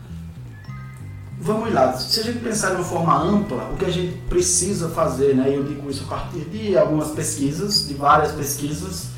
Vamos 1.40 1.74
lá, 1.74 1.94
se 1.94 2.20
a 2.20 2.24
gente 2.24 2.40
pensar 2.40 2.70
de 2.70 2.76
uma 2.76 2.84
forma 2.84 3.20
ampla, 3.20 3.70
o 3.74 3.76
que 3.76 3.86
a 3.86 3.90
gente 3.90 4.16
precisa 4.30 4.90
fazer, 4.90 5.36
né, 5.36 5.46
eu 5.48 5.64
digo 5.64 5.90
isso 5.90 6.04
a 6.06 6.08
partir 6.08 6.42
de 6.46 6.78
algumas 6.78 7.10
pesquisas, 7.10 7.88
de 7.88 7.96
várias 7.96 8.32
pesquisas, 8.32 9.10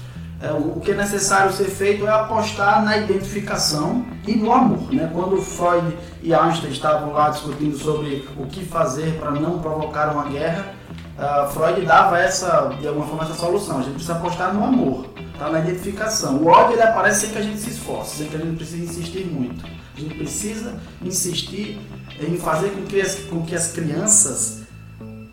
é, 0.42 0.52
o 0.52 0.80
que 0.82 0.92
é 0.92 0.96
necessário 0.96 1.54
ser 1.54 1.66
feito 1.66 2.06
é 2.06 2.10
apostar 2.10 2.84
na 2.84 2.98
identificação 2.98 4.06
e 4.28 4.36
no 4.36 4.52
amor. 4.52 4.94
Né? 4.94 5.10
Quando 5.14 5.38
Freud 5.42 5.96
e 6.22 6.34
Einstein 6.34 6.72
estavam 6.72 7.14
lá 7.14 7.30
discutindo 7.30 7.78
sobre 7.78 8.28
o 8.38 8.46
que 8.48 8.66
fazer 8.66 9.18
para 9.20 9.32
não 9.32 9.60
provocar 9.60 10.12
uma 10.12 10.26
guerra, 10.26 10.74
uh, 11.18 11.52
Freud 11.52 11.86
dava 11.86 12.20
essa, 12.20 12.76
de 12.80 12.88
alguma 12.88 13.06
forma 13.06 13.24
essa 13.24 13.34
solução. 13.34 13.80
A 13.80 13.84
gente 13.84 13.94
precisa 13.94 14.14
apostar 14.14 14.54
no 14.54 14.64
amor, 14.64 15.08
tá? 15.38 15.50
na 15.50 15.60
identificação. 15.60 16.38
O 16.38 16.48
ódio 16.48 16.74
ele 16.74 16.84
aparece 16.84 17.22
sem 17.22 17.30
que 17.32 17.38
a 17.38 17.42
gente 17.42 17.60
se 17.60 17.72
esforce, 17.72 18.18
sem 18.18 18.28
que 18.28 18.36
a 18.36 18.40
gente 18.40 18.56
precise 18.56 18.84
insistir 18.84 19.26
muito. 19.26 19.66
A 19.66 20.00
gente 20.00 20.16
precisa 20.16 20.80
insistir 21.02 21.80
em 22.20 22.38
fazer 22.38 22.70
com 22.72 22.84
que 22.84 23.02
as, 23.02 23.16
com 23.26 23.44
que 23.44 23.56
as 23.56 23.72
crianças 23.72 24.64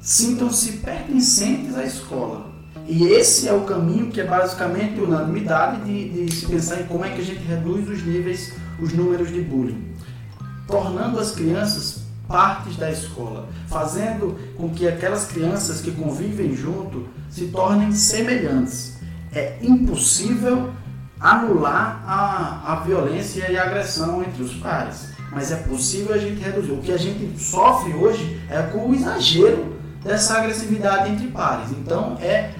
sintam-se 0.00 0.78
pertencentes 0.78 1.76
à 1.76 1.84
escola 1.84 2.50
e 2.92 3.04
esse 3.04 3.46
é 3.46 3.52
o 3.52 3.60
caminho 3.60 4.10
que 4.10 4.20
é 4.20 4.24
basicamente 4.24 5.00
unanimidade 5.00 5.84
de, 5.84 6.26
de 6.26 6.34
se 6.34 6.46
pensar 6.46 6.80
em 6.80 6.86
como 6.86 7.04
é 7.04 7.10
que 7.10 7.20
a 7.20 7.24
gente 7.24 7.40
reduz 7.44 7.88
os 7.88 8.02
níveis, 8.02 8.52
os 8.82 8.92
números 8.92 9.30
de 9.32 9.40
bullying. 9.42 9.94
Tornando 10.66 11.20
as 11.20 11.30
crianças 11.30 11.99
partes 12.30 12.76
da 12.76 12.90
escola, 12.90 13.48
fazendo 13.66 14.38
com 14.56 14.70
que 14.70 14.86
aquelas 14.86 15.26
crianças 15.26 15.80
que 15.80 15.90
convivem 15.90 16.54
junto 16.54 17.08
se 17.28 17.48
tornem 17.48 17.92
semelhantes. 17.92 18.98
É 19.32 19.58
impossível 19.60 20.70
anular 21.18 22.02
a, 22.06 22.72
a 22.72 22.76
violência 22.76 23.50
e 23.50 23.58
a 23.58 23.64
agressão 23.64 24.22
entre 24.22 24.44
os 24.44 24.54
pares, 24.54 25.08
mas 25.32 25.50
é 25.50 25.56
possível 25.56 26.14
a 26.14 26.18
gente 26.18 26.40
reduzir. 26.40 26.70
O 26.70 26.80
que 26.80 26.92
a 26.92 26.96
gente 26.96 27.38
sofre 27.38 27.92
hoje 27.92 28.40
é 28.48 28.62
com 28.62 28.88
o 28.88 28.94
exagero 28.94 29.76
dessa 30.04 30.38
agressividade 30.38 31.10
entre 31.10 31.26
pares. 31.26 31.70
Então 31.72 32.16
é 32.20 32.54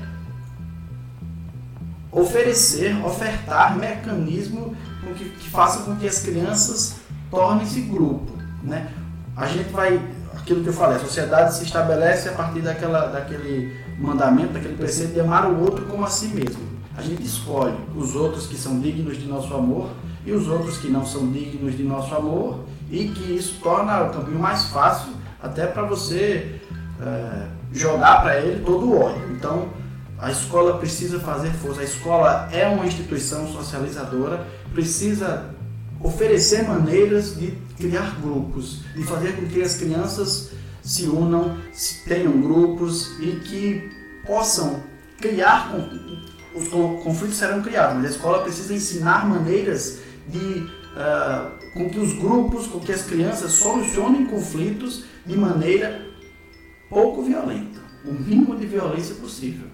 oferecer, 2.12 2.94
ofertar 3.06 3.78
mecanismo 3.78 4.76
que, 5.14 5.24
que 5.30 5.50
faça 5.50 5.80
com 5.84 5.96
que 5.96 6.06
as 6.06 6.20
crianças 6.20 6.96
tornem-se 7.30 7.82
grupo. 7.82 8.32
Né? 8.62 8.88
A 9.36 9.46
gente 9.46 9.70
vai, 9.70 10.00
aquilo 10.36 10.62
que 10.62 10.68
eu 10.68 10.72
falei, 10.72 10.96
a 10.96 11.00
sociedade 11.00 11.54
se 11.54 11.64
estabelece 11.64 12.28
a 12.28 12.32
partir 12.32 12.60
daquela, 12.60 13.06
daquele 13.06 13.76
mandamento, 13.98 14.52
daquele 14.52 14.76
preceito 14.76 15.14
de 15.14 15.20
amar 15.20 15.50
o 15.50 15.60
outro 15.60 15.84
como 15.86 16.04
a 16.04 16.08
si 16.08 16.28
mesmo. 16.28 16.62
A 16.96 17.02
gente 17.02 17.22
escolhe 17.22 17.76
os 17.96 18.14
outros 18.14 18.46
que 18.46 18.56
são 18.56 18.80
dignos 18.80 19.16
de 19.18 19.26
nosso 19.26 19.54
amor 19.54 19.90
e 20.26 20.32
os 20.32 20.48
outros 20.48 20.78
que 20.78 20.88
não 20.88 21.06
são 21.06 21.30
dignos 21.30 21.76
de 21.76 21.82
nosso 21.82 22.14
amor 22.14 22.64
e 22.90 23.08
que 23.08 23.34
isso 23.34 23.58
torna 23.62 24.02
o 24.02 24.10
caminho 24.10 24.38
mais 24.38 24.64
fácil 24.66 25.12
até 25.42 25.66
para 25.66 25.82
você 25.82 26.60
é, 27.00 27.46
jogar 27.72 28.22
para 28.22 28.38
ele 28.40 28.62
todo 28.64 28.86
o 28.86 29.00
ódio. 29.00 29.30
Então, 29.32 29.68
a 30.18 30.30
escola 30.30 30.76
precisa 30.76 31.18
fazer 31.18 31.50
força. 31.52 31.80
A 31.80 31.84
escola 31.84 32.48
é 32.52 32.66
uma 32.66 32.84
instituição 32.84 33.46
socializadora, 33.48 34.44
precisa 34.74 35.54
oferecer 36.02 36.66
maneiras 36.66 37.38
de 37.38 37.52
criar 37.76 38.20
grupos, 38.20 38.82
de 38.94 39.02
fazer 39.04 39.36
com 39.36 39.46
que 39.46 39.62
as 39.62 39.76
crianças 39.76 40.50
se 40.82 41.04
unam, 41.04 41.58
tenham 42.06 42.40
grupos 42.40 43.18
e 43.20 43.40
que 43.40 43.90
possam 44.26 44.82
criar 45.20 45.74
os 46.54 46.68
conflitos 46.68 47.36
serão 47.36 47.62
criados, 47.62 47.96
mas 47.96 48.06
a 48.06 48.10
escola 48.10 48.42
precisa 48.42 48.74
ensinar 48.74 49.28
maneiras 49.28 50.00
de 50.28 50.38
uh, 50.38 51.72
com 51.74 51.88
que 51.88 51.98
os 51.98 52.12
grupos, 52.14 52.66
com 52.66 52.80
que 52.80 52.92
as 52.92 53.02
crianças 53.02 53.52
solucionem 53.52 54.26
conflitos 54.26 55.04
de 55.24 55.36
maneira 55.36 56.06
pouco 56.88 57.22
violenta, 57.22 57.80
o 58.04 58.12
mínimo 58.12 58.56
de 58.56 58.66
violência 58.66 59.14
possível. 59.14 59.68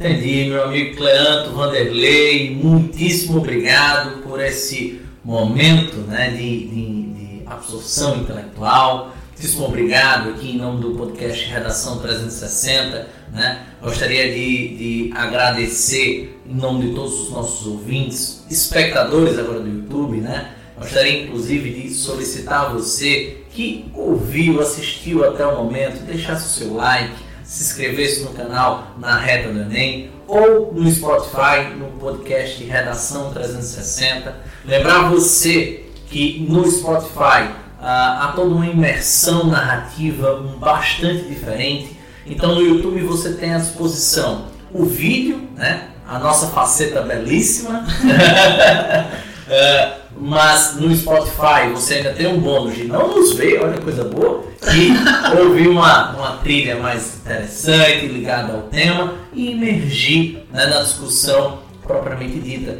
Entendi, 0.00 0.44
meu 0.48 0.62
amigo 0.62 0.96
Cleanto 0.96 1.50
Vanderlei, 1.50 2.54
muitíssimo 2.54 3.38
obrigado 3.38 4.22
por 4.22 4.40
esse 4.40 5.00
momento 5.24 5.96
né, 6.06 6.30
de, 6.30 6.68
de, 6.68 7.02
de 7.02 7.42
absorção 7.44 8.18
intelectual. 8.18 9.12
Muitíssimo 9.32 9.64
obrigado 9.64 10.28
aqui 10.28 10.52
em 10.52 10.56
nome 10.56 10.82
do 10.82 10.92
podcast 10.92 11.44
Redação 11.46 11.98
360. 11.98 13.08
Né? 13.32 13.66
Gostaria 13.82 14.32
de, 14.32 14.76
de 14.76 15.10
agradecer 15.16 16.40
em 16.48 16.54
nome 16.54 16.90
de 16.90 16.94
todos 16.94 17.18
os 17.22 17.30
nossos 17.30 17.66
ouvintes, 17.66 18.44
espectadores 18.48 19.36
agora 19.36 19.58
do 19.58 19.68
YouTube, 19.68 20.18
né? 20.18 20.52
Gostaria 20.78 21.24
inclusive 21.24 21.70
de 21.70 21.90
solicitar 21.90 22.66
a 22.66 22.68
você 22.68 23.38
que 23.50 23.90
ouviu, 23.92 24.60
assistiu 24.60 25.24
até 25.24 25.44
o 25.44 25.56
momento, 25.56 26.04
deixasse 26.04 26.46
o 26.46 26.66
seu 26.66 26.74
like, 26.74 27.27
se 27.48 27.62
inscrevesse 27.62 28.20
no 28.20 28.30
canal 28.34 28.92
na 28.98 29.16
reta 29.16 29.48
do 29.48 29.58
Enem 29.60 30.10
ou 30.26 30.70
no 30.74 30.90
Spotify, 30.90 31.74
no 31.78 31.86
podcast 31.92 32.62
Redação 32.62 33.32
360. 33.32 34.36
Lembrar 34.66 35.08
você 35.08 35.86
que 36.08 36.46
no 36.46 36.70
Spotify 36.70 37.48
ah, 37.80 38.24
há 38.24 38.32
toda 38.36 38.54
uma 38.54 38.66
imersão 38.66 39.46
narrativa 39.46 40.42
bastante 40.58 41.24
diferente 41.24 41.96
Então 42.26 42.54
no 42.54 42.60
YouTube 42.60 43.00
você 43.00 43.32
tem 43.32 43.54
à 43.54 43.58
disposição 43.58 44.48
o 44.70 44.84
vídeo, 44.84 45.48
né? 45.56 45.84
A 46.06 46.18
nossa 46.18 46.48
faceta 46.48 47.00
belíssima. 47.00 47.86
É, 49.48 49.92
mas 50.14 50.76
no 50.76 50.94
Spotify 50.94 51.70
você 51.72 51.94
ainda 51.94 52.12
tem 52.12 52.26
um 52.26 52.38
bônus 52.38 52.74
de 52.74 52.84
não 52.84 53.16
nos 53.16 53.32
ver, 53.32 53.62
olha 53.62 53.74
que 53.74 53.80
coisa 53.80 54.04
boa, 54.04 54.44
e 54.74 54.90
ouvir 55.40 55.68
uma, 55.68 56.10
uma 56.14 56.36
trilha 56.38 56.76
mais 56.76 57.16
interessante, 57.16 58.06
ligada 58.06 58.52
ao 58.52 58.62
tema 58.62 59.14
e 59.32 59.52
emergir 59.52 60.46
né, 60.52 60.66
na 60.66 60.82
discussão 60.82 61.60
propriamente 61.82 62.38
dita. 62.40 62.78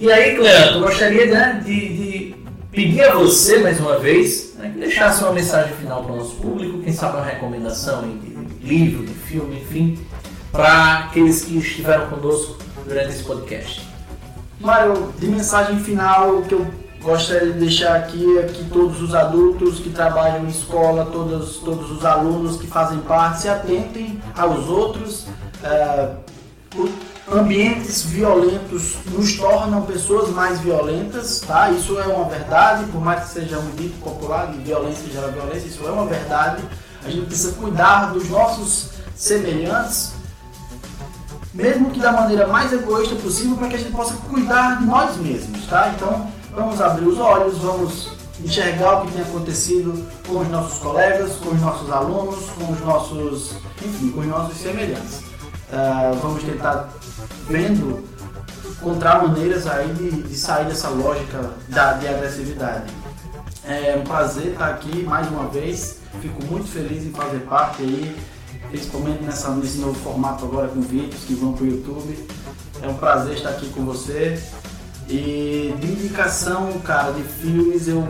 E 0.00 0.10
aí, 0.10 0.36
Cleanto, 0.36 0.74
eu 0.74 0.80
gostaria 0.80 1.26
né, 1.26 1.62
de, 1.64 1.72
de, 1.72 2.34
pedir 2.72 3.04
a 3.04 3.14
você, 3.14 3.58
mais 3.58 3.78
uma 3.78 3.98
vez, 3.98 4.54
né, 4.58 4.70
que 4.74 4.80
deixasse 4.80 5.22
uma 5.22 5.32
mensagem 5.32 5.72
final 5.76 6.02
para 6.02 6.12
o 6.12 6.16
nosso 6.16 6.34
público, 6.34 6.82
quem 6.82 6.92
sabe 6.92 7.16
uma 7.16 7.24
recomendação 7.24 8.02
de, 8.02 8.18
de 8.18 8.66
livro, 8.66 9.06
de 9.06 9.14
filme, 9.14 9.60
enfim, 9.60 9.98
para 10.50 10.98
aqueles 10.98 11.44
que 11.44 11.56
estiveram 11.58 12.08
conosco 12.08 12.58
durante 12.84 13.10
esse 13.10 13.22
podcast. 13.22 13.85
Mário, 14.66 15.14
de 15.16 15.28
mensagem 15.28 15.78
final, 15.78 16.38
o 16.38 16.42
que 16.42 16.52
eu 16.52 16.66
gostaria 17.00 17.52
de 17.52 17.60
deixar 17.60 17.94
aqui 17.94 18.36
é 18.36 18.42
que 18.42 18.64
todos 18.64 19.00
os 19.00 19.14
adultos 19.14 19.78
que 19.78 19.90
trabalham 19.90 20.44
em 20.44 20.48
escola, 20.48 21.06
todos, 21.06 21.58
todos 21.58 21.88
os 21.92 22.04
alunos 22.04 22.56
que 22.56 22.66
fazem 22.66 22.98
parte, 22.98 23.42
se 23.42 23.48
atentem 23.48 24.20
aos 24.36 24.68
outros. 24.68 25.26
É, 25.62 26.08
ambientes 27.30 28.02
violentos 28.02 28.96
nos 29.06 29.36
tornam 29.36 29.82
pessoas 29.82 30.30
mais 30.30 30.60
violentas, 30.60 31.40
tá? 31.40 31.70
Isso 31.70 31.98
é 31.98 32.06
uma 32.06 32.28
verdade, 32.28 32.84
por 32.90 33.00
mais 33.00 33.24
que 33.24 33.30
seja 33.30 33.58
um 33.58 33.70
dito 33.70 33.98
popular 34.00 34.48
de 34.48 34.58
violência 34.58 35.08
gera 35.12 35.28
violência, 35.28 35.68
isso 35.68 35.86
é 35.86 35.90
uma 35.90 36.06
verdade. 36.06 36.62
A 37.04 37.10
gente 37.10 37.26
precisa 37.26 37.52
cuidar 37.52 38.12
dos 38.12 38.28
nossos 38.28 38.90
semelhantes, 39.14 40.12
mesmo 41.56 41.90
que 41.90 41.98
da 41.98 42.12
maneira 42.12 42.46
mais 42.46 42.70
egoísta 42.70 43.16
possível, 43.16 43.56
para 43.56 43.68
que 43.68 43.76
a 43.76 43.78
gente 43.78 43.92
possa 43.92 44.14
cuidar 44.28 44.78
de 44.78 44.84
nós 44.84 45.16
mesmos, 45.16 45.66
tá? 45.66 45.90
Então, 45.96 46.30
vamos 46.54 46.80
abrir 46.80 47.06
os 47.06 47.18
olhos, 47.18 47.56
vamos 47.58 48.12
enxergar 48.44 48.98
o 49.02 49.06
que 49.06 49.12
tem 49.12 49.22
acontecido 49.22 50.06
com 50.28 50.40
os 50.40 50.48
nossos 50.48 50.78
colegas, 50.78 51.36
com 51.36 51.48
os 51.48 51.60
nossos 51.60 51.90
alunos, 51.90 52.50
com 52.50 52.70
os 52.70 52.80
nossos, 52.80 53.54
enfim, 53.82 54.10
com 54.10 54.20
os 54.20 54.26
nossos 54.26 54.58
semelhantes. 54.58 55.20
Uh, 55.72 56.14
vamos 56.20 56.44
tentar 56.44 56.90
vendo 57.48 58.04
encontrar 58.68 59.26
maneiras 59.26 59.66
aí 59.66 59.88
de, 59.94 60.10
de 60.10 60.36
sair 60.36 60.66
dessa 60.66 60.90
lógica 60.90 61.52
da, 61.70 61.94
de 61.94 62.06
agressividade. 62.06 62.92
É 63.64 63.96
um 63.98 64.04
prazer 64.04 64.52
estar 64.52 64.68
aqui 64.68 65.02
mais 65.04 65.26
uma 65.28 65.48
vez. 65.48 66.00
Fico 66.20 66.44
muito 66.44 66.68
feliz 66.68 67.04
em 67.04 67.10
fazer 67.10 67.40
parte 67.40 67.82
aí 67.82 68.16
principalmente 68.70 69.22
nessa, 69.22 69.50
nesse 69.50 69.78
novo 69.78 69.94
formato 70.00 70.44
agora 70.44 70.68
com 70.68 70.80
vídeos 70.80 71.24
que 71.24 71.34
vão 71.34 71.52
para 71.52 71.64
o 71.64 71.66
YouTube. 71.66 72.28
É 72.82 72.88
um 72.88 72.94
prazer 72.94 73.34
estar 73.34 73.50
aqui 73.50 73.68
com 73.70 73.84
você. 73.84 74.40
E 75.08 75.74
de 75.80 75.86
indicação, 75.86 76.72
cara, 76.80 77.12
de 77.12 77.22
filmes, 77.22 77.86
eu, 77.86 78.06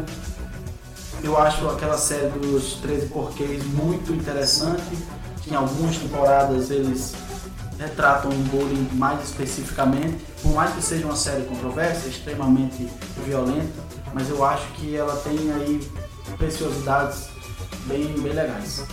eu 1.23 1.37
acho 1.39 1.69
aquela 1.69 1.99
série 1.99 2.31
dos 2.39 2.75
13 2.75 3.07
Porquês 3.07 3.65
muito 3.65 4.13
interessante. 4.13 4.83
Em 5.47 5.55
algumas 5.55 5.97
temporadas 5.97 6.71
eles 6.71 7.15
retratam 7.79 8.31
o 8.31 8.35
bullying 8.35 8.89
mais 8.95 9.23
especificamente, 9.23 10.25
por 10.43 10.53
mais 10.55 10.75
que 10.75 10.83
seja 10.83 11.05
uma 11.05 11.17
série 11.17 11.45
controversa, 11.45 12.09
extremamente 12.09 12.89
violenta, 13.25 13.85
mas 14.15 14.31
eu 14.31 14.45
acho 14.45 14.67
que 14.73 14.97
ela 14.97 15.15
tem 15.17 15.53
aí 15.53 15.89
preciosidades 16.39 17.29
bem, 17.87 18.13
bem 18.21 18.33
legais. 18.33 18.85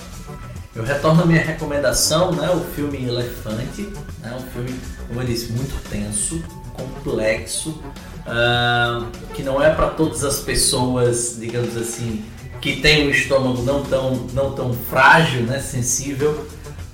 Eu 0.75 0.83
retorno 0.83 1.21
à 1.21 1.25
minha 1.25 1.41
recomendação, 1.41 2.31
né, 2.31 2.49
o 2.49 2.61
filme 2.73 3.05
Elefante, 3.05 3.93
né, 4.21 4.35
um 4.35 4.51
filme, 4.51 4.79
como 5.07 5.21
eu 5.21 5.25
disse, 5.27 5.51
muito 5.51 5.75
tenso, 5.87 6.43
complexo, 6.73 7.79
uh, 8.25 9.05
que 9.35 9.43
não 9.43 9.61
é 9.61 9.69
para 9.69 9.89
todas 9.89 10.23
as 10.23 10.39
pessoas, 10.39 11.37
digamos 11.39 11.77
assim, 11.77 12.25
que 12.59 12.81
têm 12.81 13.07
um 13.07 13.11
estômago 13.11 13.61
não 13.61 13.83
tão, 13.83 14.15
não 14.33 14.55
tão 14.55 14.73
frágil, 14.73 15.43
né, 15.43 15.59
sensível, 15.59 16.47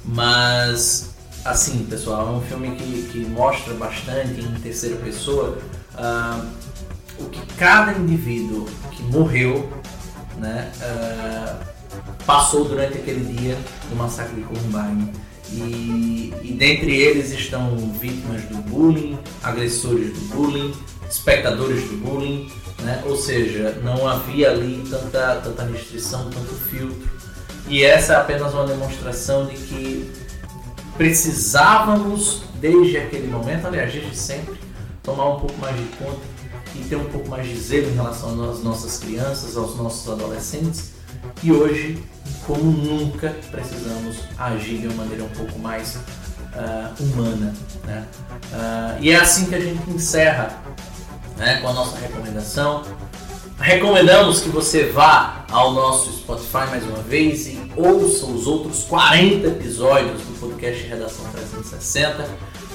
mas 0.04 1.16
assim, 1.46 1.86
pessoal, 1.86 2.28
é 2.28 2.32
um 2.32 2.42
filme 2.42 2.76
que, 2.76 3.10
que 3.12 3.20
mostra 3.20 3.74
bastante 3.76 4.42
em 4.42 4.60
terceira 4.60 4.98
pessoa 4.98 5.58
uh, 5.94 6.46
o 7.18 7.30
que 7.30 7.42
cada 7.56 7.94
indivíduo 7.94 8.68
que 8.92 9.04
morreu, 9.04 9.70
né, 10.38 10.70
uh, 10.82 11.79
passou 12.26 12.66
durante 12.66 12.98
aquele 12.98 13.34
dia 13.34 13.58
do 13.90 13.96
massacre 13.96 14.36
de 14.36 14.42
Columbine. 14.42 15.12
E, 15.52 16.32
e 16.44 16.54
dentre 16.54 16.96
eles 16.96 17.32
estão 17.32 17.76
vítimas 18.00 18.44
do 18.44 18.58
bullying, 18.70 19.18
agressores 19.42 20.14
do 20.14 20.36
bullying, 20.36 20.74
espectadores 21.10 21.90
do 21.90 21.98
bullying, 21.98 22.52
né? 22.84 23.02
ou 23.06 23.16
seja, 23.16 23.80
não 23.84 24.08
havia 24.08 24.52
ali 24.52 24.84
tanta, 24.90 25.38
tanta 25.38 25.64
restrição, 25.64 26.30
tanto 26.30 26.54
filtro. 26.54 27.10
E 27.68 27.84
essa 27.84 28.14
é 28.14 28.16
apenas 28.18 28.54
uma 28.54 28.68
demonstração 28.68 29.48
de 29.48 29.56
que 29.56 30.12
precisávamos, 30.96 32.44
desde 32.60 32.98
aquele 32.98 33.28
momento, 33.28 33.66
aliás, 33.66 33.92
desde 33.92 34.16
sempre, 34.16 34.60
tomar 35.02 35.36
um 35.36 35.40
pouco 35.40 35.58
mais 35.60 35.76
de 35.76 35.86
conta 35.98 36.20
e 36.76 36.84
ter 36.84 36.96
um 36.96 37.06
pouco 37.06 37.28
mais 37.28 37.48
de 37.48 37.58
zelo 37.58 37.90
em 37.90 37.96
relação 37.96 38.50
às 38.50 38.62
nossas 38.62 39.00
crianças, 39.00 39.58
aos 39.58 39.76
nossos 39.76 40.08
adolescentes 40.08 40.99
e 41.42 41.52
hoje, 41.52 42.04
como 42.46 42.72
nunca, 42.72 43.36
precisamos 43.52 44.18
agir 44.38 44.80
de 44.80 44.88
uma 44.88 45.04
maneira 45.04 45.24
um 45.24 45.30
pouco 45.30 45.58
mais 45.60 45.96
uh, 45.96 47.04
humana. 47.04 47.54
Né? 47.86 48.06
Uh, 48.52 48.98
e 49.02 49.12
é 49.12 49.16
assim 49.16 49.46
que 49.46 49.56
a 49.56 49.60
gente 49.60 49.90
encerra 49.90 50.62
né, 51.38 51.60
com 51.62 51.70
a 51.70 51.74
nossa 51.74 51.98
recomendação. 51.98 52.84
Recomendamos 53.60 54.42
que 54.42 54.50
você 54.50 54.86
vá 54.86 55.46
ao 55.52 55.74
nosso 55.74 56.12
Spotify 56.14 56.70
mais 56.70 56.84
uma 56.86 57.02
vez 57.02 57.48
e 57.48 57.60
ouça 57.76 58.26
os 58.26 58.48
outros 58.48 58.84
40 58.84 59.48
episódios 59.48 60.22
do 60.22 60.40
podcast 60.40 60.84
Redação 60.88 61.26
360. 61.32 62.26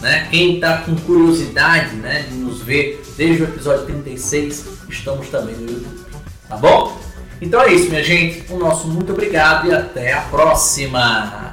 Né? 0.01 0.29
Quem 0.31 0.57
está 0.57 0.79
com 0.79 0.95
curiosidade 0.97 1.97
né, 1.97 2.27
de 2.29 2.35
nos 2.35 2.61
ver 2.61 3.03
desde 3.17 3.43
o 3.43 3.47
episódio 3.47 3.87
36, 3.87 4.67
estamos 4.91 5.29
também 5.29 5.55
no 5.55 5.71
YouTube. 5.71 6.05
Tá 6.49 6.57
bom? 6.57 7.04
Então 7.45 7.61
é 7.61 7.75
isso, 7.75 7.91
minha 7.91 8.03
gente. 8.03 8.43
O 8.51 8.57
nosso 8.57 8.89
muito 8.89 9.13
obrigado 9.13 9.69
e 9.69 9.73
até 9.73 10.15
a 10.15 10.23
próxima! 10.23 11.53